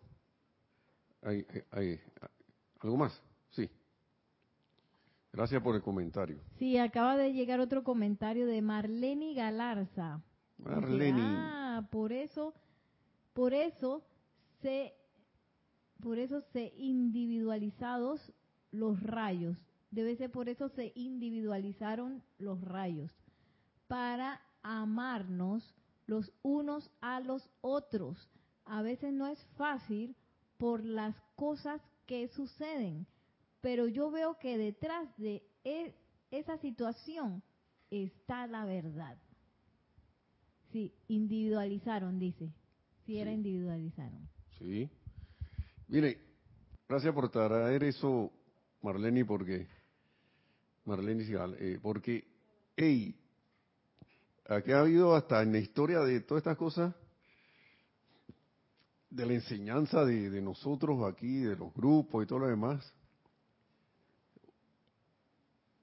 [1.22, 2.00] Hay, hay,
[2.80, 3.22] ¿Algo más?
[5.36, 6.40] Gracias por el comentario.
[6.58, 10.22] Sí, acaba de llegar otro comentario de Marleni Galarza.
[10.58, 11.20] Marleni.
[11.22, 12.54] ah, por eso,
[13.34, 14.02] por eso
[14.62, 14.94] se,
[16.02, 18.32] por eso se individualizados
[18.72, 19.58] los rayos.
[19.92, 23.12] Debe ser por eso se individualizaron los rayos
[23.88, 25.76] para amarnos
[26.08, 28.30] los unos a los otros.
[28.64, 30.16] A veces no es fácil
[30.58, 33.06] por las cosas que suceden,
[33.66, 35.96] pero yo veo que detrás de e,
[36.30, 37.42] esa situación
[37.90, 39.18] está la verdad.
[40.72, 42.54] Sí, individualizaron, dice.
[43.08, 44.30] Sí, era individualizaron.
[44.60, 44.88] Sí.
[45.88, 46.22] Mire,
[46.88, 48.32] gracias por traer eso,
[48.84, 49.68] Marlene, porque
[50.86, 51.26] Marlene,
[51.58, 52.24] eh, porque,
[52.78, 53.20] hey,
[54.48, 56.94] Aquí ha habido hasta en la historia de todas estas cosas,
[59.10, 62.94] de la enseñanza de, nosotros aquí, de los grupos y todo lo demás.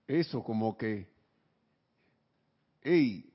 [0.06, 1.08] Eso como que,
[2.82, 3.32] hey,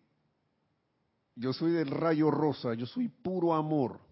[1.36, 4.08] yo soy del rayo rosa, yo soy puro amor.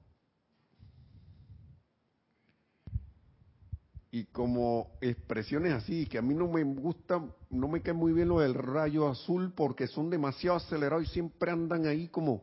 [4.16, 8.30] y como expresiones así, que a mí no me gusta, no me cae muy bien
[8.30, 12.42] lo del rayo azul porque son demasiado acelerados y siempre andan ahí como,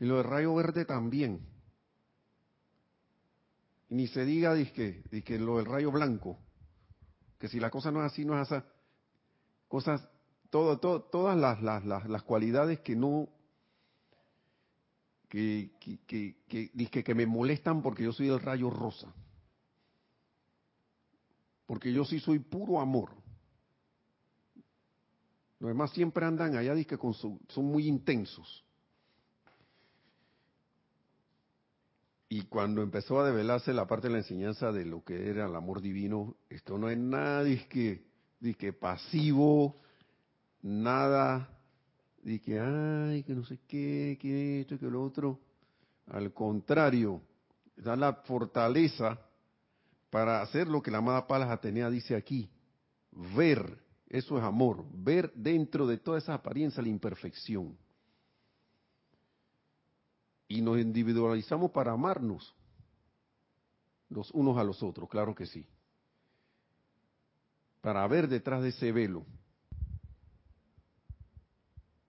[0.00, 1.38] y lo del rayo verde también.
[3.88, 6.40] Y ni se diga que, que lo del rayo blanco,
[7.38, 8.66] que si la cosa no es así, no es así,
[9.72, 10.06] cosas,
[10.50, 13.26] todo, todas las, las, las, cualidades que no,
[15.30, 19.10] que, que, que, que, me molestan porque yo soy del rayo rosa
[21.64, 23.12] porque yo sí soy puro amor.
[25.58, 26.98] Los demás siempre andan allá que
[27.48, 28.62] son muy intensos.
[32.28, 35.56] Y cuando empezó a develarse la parte de la enseñanza de lo que era el
[35.56, 38.11] amor divino, esto no es nada que,
[38.58, 39.76] que pasivo,
[40.62, 41.48] nada
[42.22, 45.38] de que, ay, que no sé qué, que esto, que lo otro.
[46.08, 47.22] Al contrario,
[47.76, 49.18] da la fortaleza
[50.10, 52.50] para hacer lo que la amada Palas Atenea dice aquí,
[53.34, 53.78] ver,
[54.08, 57.76] eso es amor, ver dentro de toda esa apariencia la imperfección.
[60.48, 62.54] Y nos individualizamos para amarnos
[64.10, 65.66] los unos a los otros, claro que sí.
[67.82, 69.26] Para ver detrás de ese velo,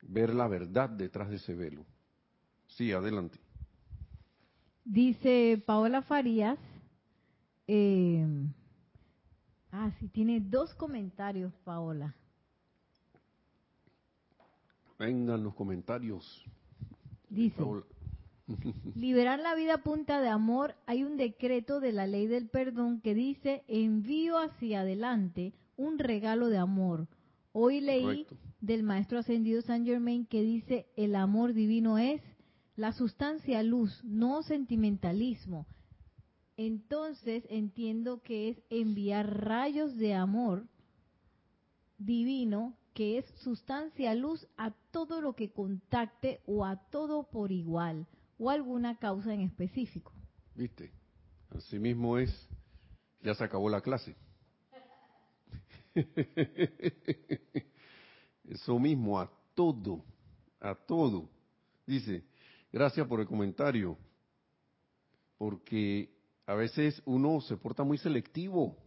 [0.03, 1.83] ver la verdad detrás de ese velo.
[2.67, 3.39] Sí, adelante.
[4.85, 6.59] Dice Paola Farías,
[7.67, 8.23] eh,
[9.71, 12.15] ah, sí, tiene dos comentarios, Paola.
[14.99, 16.45] Vengan los comentarios.
[17.29, 17.63] Dice,
[18.95, 23.01] liberar la vida a punta de amor, hay un decreto de la ley del perdón
[23.01, 27.07] que dice, envío hacia adelante un regalo de amor.
[27.51, 28.25] Hoy leí
[28.61, 32.21] del maestro ascendido San Germain que dice, el amor divino es
[32.75, 35.67] la sustancia luz, no sentimentalismo,
[36.57, 40.67] entonces entiendo que es enviar rayos de amor
[41.97, 48.07] divino, que es sustancia luz a todo lo que contacte o a todo por igual,
[48.37, 50.13] o alguna causa en específico.
[50.55, 50.91] ¿Viste?
[51.49, 52.49] Así mismo es,
[53.21, 54.15] ya se acabó la clase.
[58.49, 60.03] Eso mismo, a todo,
[60.59, 61.29] a todo.
[61.85, 62.23] Dice,
[62.71, 63.97] gracias por el comentario,
[65.37, 66.09] porque
[66.45, 68.77] a veces uno se porta muy selectivo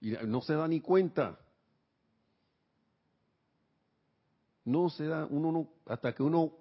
[0.00, 1.38] y no se da ni cuenta.
[4.64, 6.52] No se da, uno no, hasta que uno,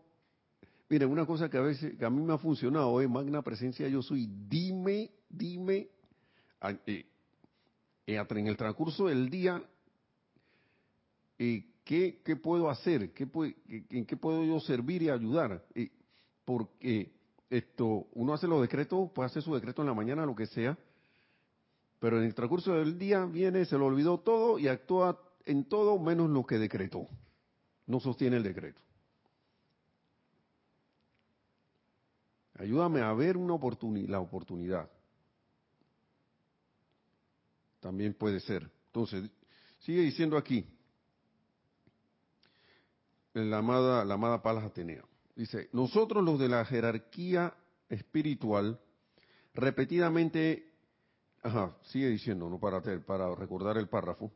[0.87, 3.87] mire, una cosa que a veces, que a mí me ha funcionado, es magna presencia
[3.87, 5.89] yo soy, dime, dime,
[6.61, 7.05] eh, eh,
[8.15, 9.61] en el transcurso del día,
[11.37, 13.11] eh, ¿qué, ¿qué, puedo hacer?
[13.13, 13.27] ¿Qué,
[13.91, 15.63] ¿En qué puedo yo servir y ayudar?
[16.45, 17.11] porque
[17.49, 20.77] esto, uno hace los decretos, puede hacer su decreto en la mañana, lo que sea,
[21.99, 25.99] Pero en el transcurso del día viene, se lo olvidó todo y actúa en todo
[25.99, 27.07] menos lo que decretó.
[27.85, 28.81] No sostiene el decreto.
[32.55, 34.89] Ayúdame a ver una la oportunidad.
[37.79, 38.69] También puede ser.
[38.87, 39.29] Entonces,
[39.79, 40.65] sigue diciendo aquí,
[43.33, 45.03] la amada, la amada Palas Atenea.
[45.35, 47.53] Dice, nosotros los de la jerarquía
[47.87, 48.79] espiritual,
[49.53, 50.73] repetidamente,
[51.41, 54.31] ajá, sigue diciendo, no para, para recordar el párrafo,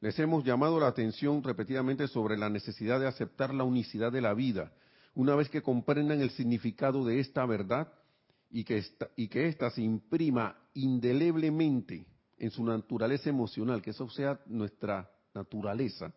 [0.00, 4.34] les hemos llamado la atención repetidamente sobre la necesidad de aceptar la unicidad de la
[4.34, 4.72] vida,
[5.14, 7.92] una vez que comprendan el significado de esta verdad
[8.50, 12.06] y que esta, y que ésta se imprima indeleblemente
[12.38, 16.12] en su naturaleza emocional, que eso sea nuestra naturaleza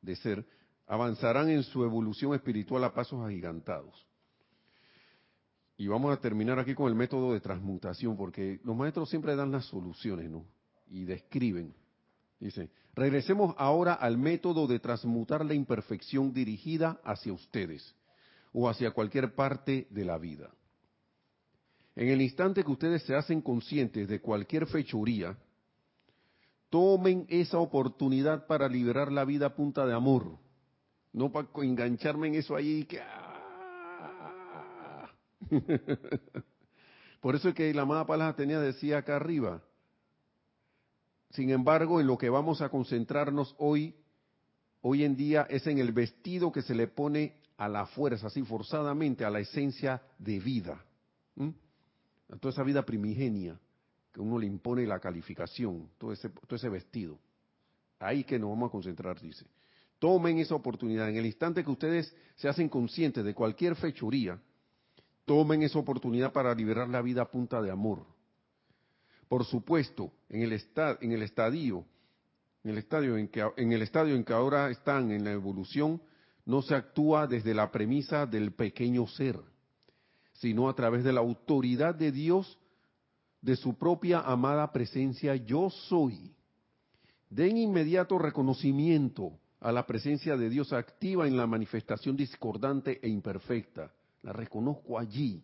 [0.00, 0.46] de ser,
[0.86, 4.06] avanzarán en su evolución espiritual a pasos agigantados.
[5.76, 9.52] Y vamos a terminar aquí con el método de transmutación, porque los maestros siempre dan
[9.52, 10.46] las soluciones, ¿no?
[10.86, 11.74] Y describen.
[12.40, 17.94] Dice, regresemos ahora al método de transmutar la imperfección dirigida hacia ustedes
[18.52, 20.50] o hacia cualquier parte de la vida.
[21.96, 25.36] En el instante que ustedes se hacen conscientes de cualquier fechoría,
[26.68, 30.38] tomen esa oportunidad para liberar la vida a punta de amor.
[31.12, 33.00] No para engancharme en eso ahí que...
[33.00, 33.26] ¡ah!
[37.20, 39.62] Por eso es que la amada Palas tenía decía acá arriba,
[41.30, 43.94] sin embargo, en lo que vamos a concentrarnos hoy,
[44.80, 48.42] hoy en día, es en el vestido que se le pone a la fuerza, así
[48.42, 50.84] forzadamente, a la esencia de vida.
[52.28, 53.58] A toda esa vida primigenia,
[54.12, 57.18] que uno le impone la calificación, todo ese, todo ese vestido.
[57.98, 59.46] Ahí que nos vamos a concentrar, dice.
[59.98, 61.08] Tomen esa oportunidad.
[61.08, 64.38] En el instante que ustedes se hacen conscientes de cualquier fechuría,
[65.24, 68.04] tomen esa oportunidad para liberar la vida a punta de amor
[69.28, 70.60] por supuesto, en el,
[71.00, 71.84] en el estadio,
[72.62, 76.00] en el estadio en que en el estadio en que ahora están en la evolución,
[76.44, 79.38] no se actúa desde la premisa del pequeño ser,
[80.38, 82.58] sino a través de la autoridad de Dios,
[83.40, 86.34] de su propia amada presencia yo soy.
[87.30, 93.92] Den inmediato reconocimiento a la presencia de Dios activa en la manifestación discordante e imperfecta.
[94.22, 95.42] La reconozco allí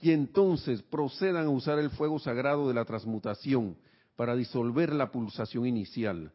[0.00, 3.76] y entonces procedan a usar el fuego sagrado de la transmutación
[4.16, 6.32] para disolver la pulsación inicial,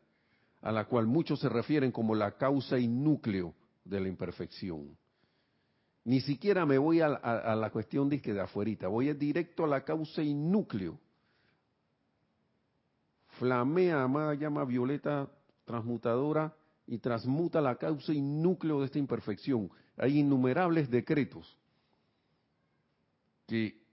[0.61, 4.97] a la cual muchos se refieren como la causa y núcleo de la imperfección.
[6.07, 10.23] Ni siquiera me voy a, la cuestión de, de afuerita, voy directo a la causa
[10.23, 10.97] y núcleo.
[13.37, 15.29] Flamea, amada llama violeta
[15.65, 16.55] transmutadora,
[16.85, 19.69] y transmuta la causa y núcleo de esta imperfección.
[19.97, 21.57] Hay innumerables decretos
[23.45, 23.85] que,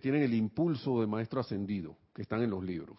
[0.00, 2.98] tienen el impulso de maestro ascendido, que están en los libros.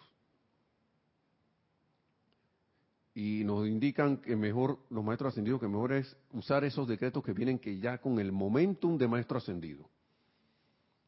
[3.14, 7.32] Y nos indican que mejor, los maestros ascendidos, que mejor es usar esos decretos que
[7.32, 9.88] vienen que ya con el momentum de maestro ascendido.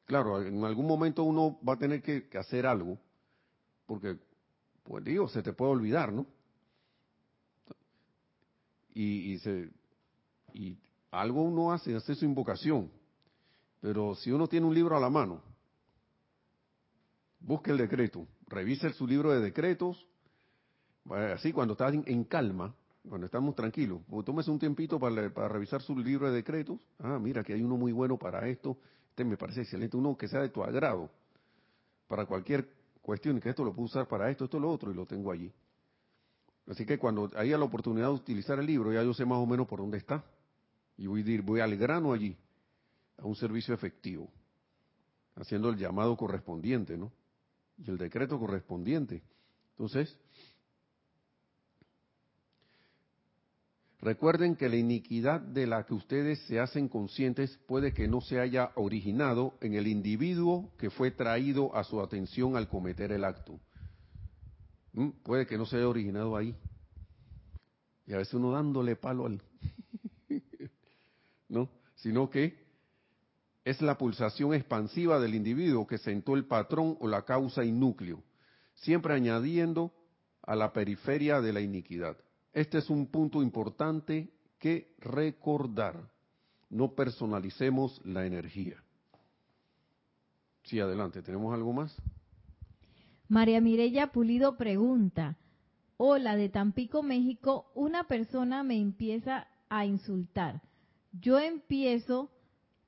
[0.05, 2.99] Claro, en algún momento uno va a tener que, hacer algo,
[3.87, 4.19] porque,
[4.83, 6.27] pues digo, se te puede olvidar, ¿no?
[8.95, 9.71] Y, se,
[10.53, 10.77] y
[11.11, 12.91] algo uno hace, hace su invocación,
[13.81, 15.43] pero si uno tiene un libro a la mano,
[17.41, 20.07] busque el decreto, revise su libro de decretos,
[21.11, 22.75] así cuando está en calma,
[23.09, 26.79] cuando estamos tranquilos, tómese un tiempito para, para, revisar su libro de decretos.
[26.99, 28.77] Ah, mira que hay uno muy bueno para esto,
[29.11, 31.11] este me parece excelente, uno que sea de tu agrado,
[32.07, 32.69] para cualquier
[33.01, 35.53] cuestión, que esto lo puedo usar para esto, esto, lo otro, y lo tengo allí.
[36.69, 39.47] Así que cuando haya la oportunidad de utilizar el libro, ya yo sé más o
[39.47, 40.25] menos por dónde está.
[40.97, 42.37] Y voy a ir, voy al grano allí
[43.19, 44.29] a un servicio efectivo,
[45.35, 47.11] haciendo el llamado correspondiente, ¿no?
[47.79, 49.23] Y el decreto correspondiente.
[49.71, 50.17] Entonces,
[54.03, 58.41] recuerden que la iniquidad de la que ustedes se hacen conscientes puede que no se
[58.41, 63.61] haya originado en el individuo que fue traído a su atención al cometer el acto.
[64.93, 65.11] ¿Mm?
[65.23, 66.55] Puede que no se haya originado ahí.
[68.07, 69.41] Y a veces uno dándole palo al...
[71.49, 71.71] ¿No?
[71.95, 72.61] Sino que
[73.65, 78.21] es la pulsación expansiva del individuo que sentó el patrón o la causa y núcleo,
[78.75, 79.93] siempre añadiendo
[80.43, 82.17] a la periferia de la iniquidad.
[82.53, 86.11] Este es un punto importante que recordar.
[86.71, 88.83] No personalicemos la energía.
[90.65, 91.23] Sí, adelante.
[91.23, 91.95] ¿Tenemos algo más?
[93.29, 95.39] María Mirella Pulido pregunta,
[95.97, 100.63] hola, de Tampico, México, una persona me empieza a insultar.
[101.13, 102.31] Yo empiezo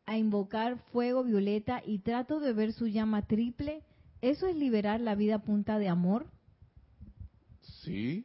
[0.06, 3.82] a invocar fuego violeta y trato de ver su llama triple
[4.24, 6.26] ¿eso es liberar la vida punta de amor?
[7.82, 8.24] Sí,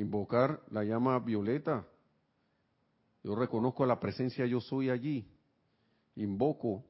[0.00, 1.86] invocar la llama violeta.
[3.24, 5.26] Yo reconozco la presencia, yo soy allí.
[6.16, 6.84] Invoco,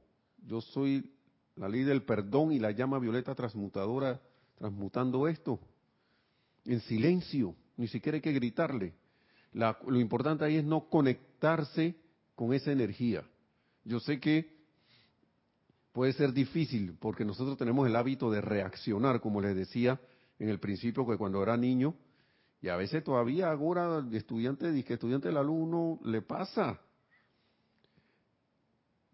[0.46, 1.10] yo soy
[1.56, 4.20] la ley del perdón y la llama violeta transmutadora,
[4.56, 5.58] transmutando esto.
[6.64, 8.94] En silencio, ni siquiera hay que gritarle.
[9.52, 11.96] lo importante ahí es no conectarse
[12.34, 13.24] con esa energía.
[13.84, 14.58] Yo sé que
[15.92, 19.98] puede ser difícil porque nosotros tenemos el hábito de reaccionar, como les decía
[20.38, 21.94] en el principio, que cuando era niño,
[22.60, 26.80] y a veces todavía ahora estudiante, que estudiante del alumno le pasa.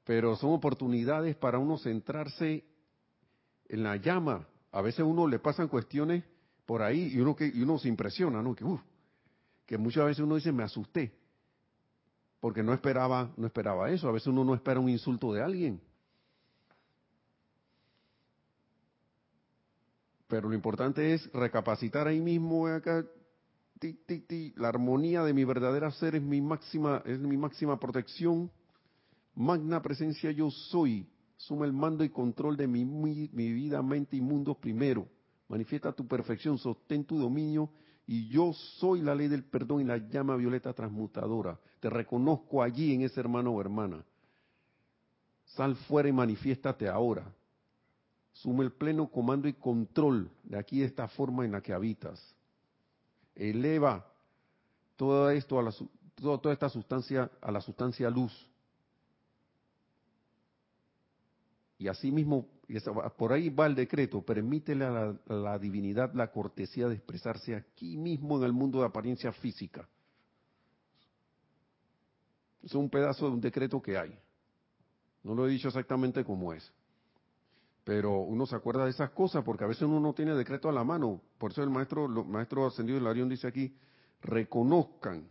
[0.05, 2.65] Pero son oportunidades para uno centrarse
[3.69, 4.47] en la llama.
[4.73, 6.25] A veces uno le pasan cuestiones
[6.65, 8.55] por ahí y uno que y uno se impresiona, ¿no?
[8.55, 8.65] Que
[9.67, 11.13] que muchas veces uno dice me asusté
[12.41, 14.09] porque no esperaba no esperaba eso.
[14.09, 15.81] A veces uno no espera un insulto de alguien.
[20.29, 23.05] Pero lo importante es recapacitar ahí mismo acá
[24.57, 28.51] la armonía de mi verdadera ser es mi máxima, es mi máxima protección.
[29.35, 31.07] Magna presencia yo soy.
[31.37, 35.07] Suma el mando y control de mi, mi, vida, mente y mundo primero.
[35.49, 37.68] Manifiesta tu perfección, sostén tu dominio
[38.07, 41.59] y yo soy la ley del perdón y la llama violeta transmutadora.
[41.81, 44.05] Te reconozco allí en ese hermano o hermana.
[45.45, 47.31] Sal fuera y manifiéstate ahora.
[48.33, 52.34] Suma el pleno comando y control de aquí de esta forma en la que habitas
[53.35, 54.07] eleva
[54.97, 55.74] todo esto a la,
[56.16, 58.32] toda esta sustancia a la sustancia luz.
[61.78, 62.47] Y asimismo,
[63.18, 68.39] por ahí va el decreto, permítele a la, divinidad la cortesía de expresarse aquí mismo
[68.39, 69.87] en el mundo de apariencia física.
[72.62, 74.18] Es un pedazo de un decreto que hay.
[75.22, 76.72] No lo he dicho exactamente como es.
[77.85, 80.72] Pero uno se acuerda de esas cosas porque a veces uno no tiene decreto a
[80.72, 81.20] la mano.
[81.39, 83.76] Por eso el maestro, el maestro ascendido del Arión dice aquí,
[84.22, 85.28] reconozcan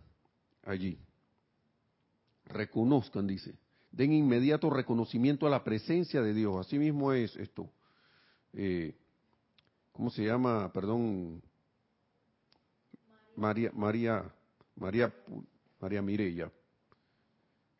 [0.64, 1.00] allí.
[2.46, 3.58] Reconozcan, dice.
[3.92, 6.56] Den inmediato reconocimiento a la presencia de Dios.
[6.58, 7.70] Así mismo es esto.
[8.54, 8.96] Eh,
[9.92, 10.72] ¿Cómo se llama?
[10.72, 11.42] Perdón.
[13.36, 14.32] María, María,
[14.76, 15.12] María,
[15.80, 16.52] María Mireya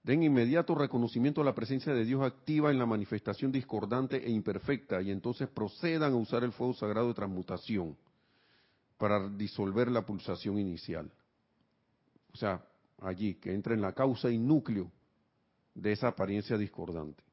[0.04, 5.02] Den inmediato reconocimiento a la presencia de Dios activa en la manifestación discordante e imperfecta
[5.02, 7.96] y entonces procedan a usar el fuego sagrado de transmutación
[8.98, 11.10] para disolver la pulsación inicial.
[12.34, 12.66] O sea,
[13.02, 14.92] allí, que entra en la causa y núcleo
[15.74, 17.24] de esa apariencia discordante,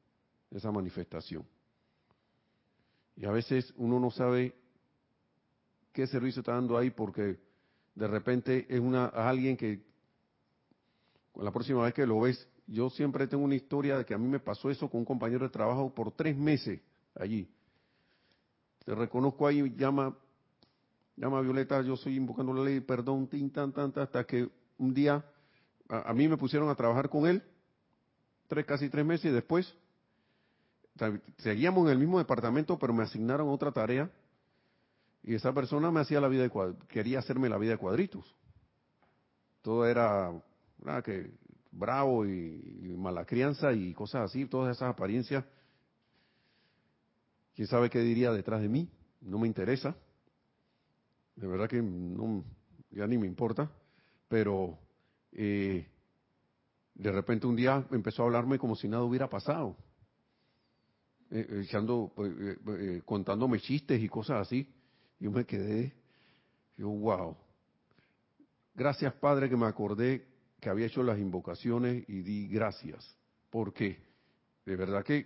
[0.49, 1.45] de esa manifestación.
[3.17, 4.55] Y a veces uno no sabe
[5.91, 7.37] qué servicio está dando ahí porque
[7.95, 9.83] de repente es una, alguien que
[11.35, 14.27] la próxima vez que lo ves yo siempre tengo una historia de que a mí
[14.27, 16.79] me pasó eso con un compañero de trabajo por tres meses
[17.15, 17.49] allí.
[18.85, 20.15] Te reconozco ahí, llama,
[21.17, 25.23] llama Violeta, yo estoy invocando la ley, perdón, tin, tan, tan, hasta que un día
[25.89, 27.43] a, mí me pusieron a trabajar con él,
[28.47, 29.75] tres, casi tres meses, y después
[31.39, 34.09] seguíamos en el mismo departamento, pero me asignaron otra tarea,
[35.23, 38.33] y esa persona me hacía la vida de quería hacerme la vida de cuadritos.
[39.61, 40.31] Todo era,
[40.81, 41.29] nada, que
[41.71, 45.43] bravo y, mala crianza y cosas así, todas esas apariencias.
[47.55, 48.89] ¿Quién sabe qué diría detrás de mí?
[49.21, 49.95] No me interesa.
[51.35, 52.43] De verdad que no,
[52.91, 53.71] ya ni me importa.
[54.27, 54.77] Pero
[55.31, 55.87] eh,
[56.93, 59.75] de repente un día empezó a hablarme como si nada hubiera pasado.
[61.31, 64.67] Eh, echando, eh, contándome chistes y cosas así.
[65.19, 65.93] Yo me quedé,
[66.77, 67.37] yo, wow.
[68.73, 70.30] Gracias, Padre, que me acordé
[70.61, 73.17] que había hecho las invocaciones y di gracias,
[73.49, 73.97] porque
[74.63, 75.25] de verdad que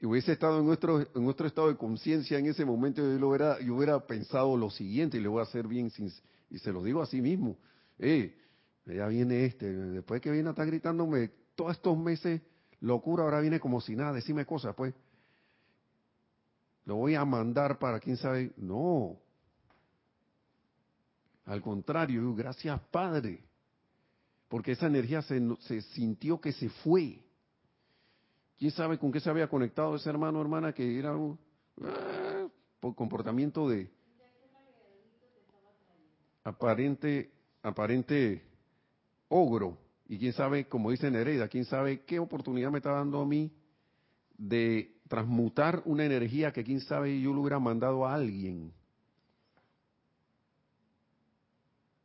[0.00, 3.76] hubiese estado en nuestro, en nuestro estado de conciencia en ese momento, yo, hubiera, yo
[3.76, 5.92] hubiera pensado lo siguiente, y le voy a hacer bien,
[6.50, 7.58] y se lo digo a sí mismo,
[7.98, 8.34] eh,
[8.86, 12.40] ya viene este, después que viene a estar gritándome todos estos meses,
[12.80, 14.94] locura, ahora viene como si nada, decime cosas, pues,
[16.86, 19.20] lo voy a mandar para quién sabe, no,
[21.44, 23.51] al contrario, gracias Padre,
[24.52, 27.24] porque esa energía se, sintió que se fue.
[28.58, 31.38] ¿Quién sabe con qué se había conectado ese hermano o hermana que era un
[31.80, 32.46] ah,
[32.78, 33.90] por comportamiento de
[36.44, 37.32] aparente,
[37.62, 38.42] aparente
[39.28, 39.78] ogro?
[40.06, 43.50] Y quién sabe, como dice Nereida, quién sabe qué oportunidad me está dando a mí
[44.36, 48.74] de transmutar una energía que quién sabe yo lo hubiera mandado a alguien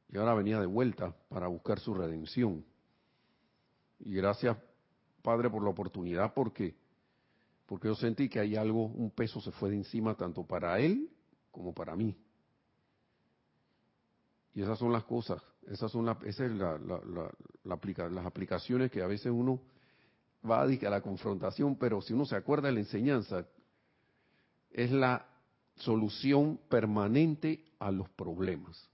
[0.10, 2.64] y ahora venía de vuelta para buscar su redención.
[4.00, 4.58] Y gracias,
[5.22, 6.76] Padre, por la oportunidad, porque
[7.68, 11.12] porque yo sentí que hay algo, un peso se fue de encima tanto para él
[11.52, 12.18] como para mí.
[14.56, 16.80] Y esas son las cosas, esas son la, esa es la,
[17.64, 19.62] las aplicaciones que a veces uno
[20.50, 23.46] va a, a la confrontación, pero si uno se acuerda de la enseñanza,
[24.72, 25.28] es la
[25.76, 28.90] solución permanente a los problemas.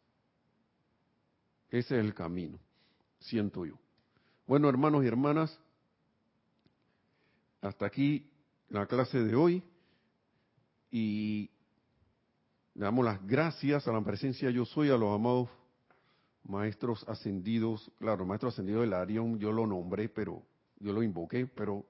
[1.74, 2.60] Ese es el camino,
[3.18, 3.80] siento yo.
[4.46, 5.60] Bueno, hermanos y hermanas,
[7.62, 8.30] hasta aquí
[8.70, 9.64] la clase de hoy
[10.92, 11.50] y
[12.76, 15.50] le damos las gracias a la presencia yo soy, a los amados
[16.44, 20.44] maestros ascendidos, claro, maestro ascendido del Arión yo lo nombré, pero
[20.80, 21.84] yo lo invoqué, pero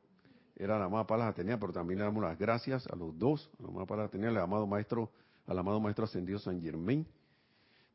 [0.56, 3.64] era la amada Palas Atenea, pero también le damos las gracias a los dos, a
[3.64, 5.12] la amada Palas Atenea, al amado maestro,
[5.46, 7.06] al amado maestro ascendido San Germain,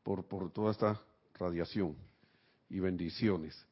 [0.02, 1.00] por, por toda esta
[1.38, 1.96] radiación
[2.68, 3.66] y bendiciones.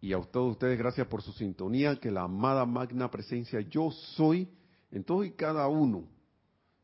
[0.00, 4.48] Y a todos ustedes, gracias por su sintonía, que la amada magna presencia yo soy
[4.90, 6.04] en todos y cada uno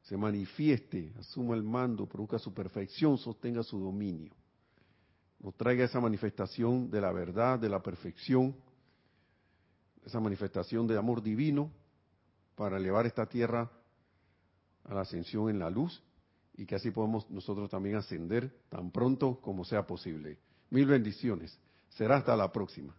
[0.03, 4.33] se manifieste, asuma el mando, produzca su perfección, sostenga su dominio.
[5.41, 8.55] Nos traiga esa manifestación de la verdad, de la perfección,
[10.05, 11.71] esa manifestación de amor divino
[12.55, 13.71] para elevar esta tierra
[14.85, 16.03] a la ascensión en la luz
[16.57, 20.39] y que así podamos nosotros también ascender tan pronto como sea posible.
[20.71, 21.59] Mil bendiciones.
[21.91, 22.95] Será hasta la próxima.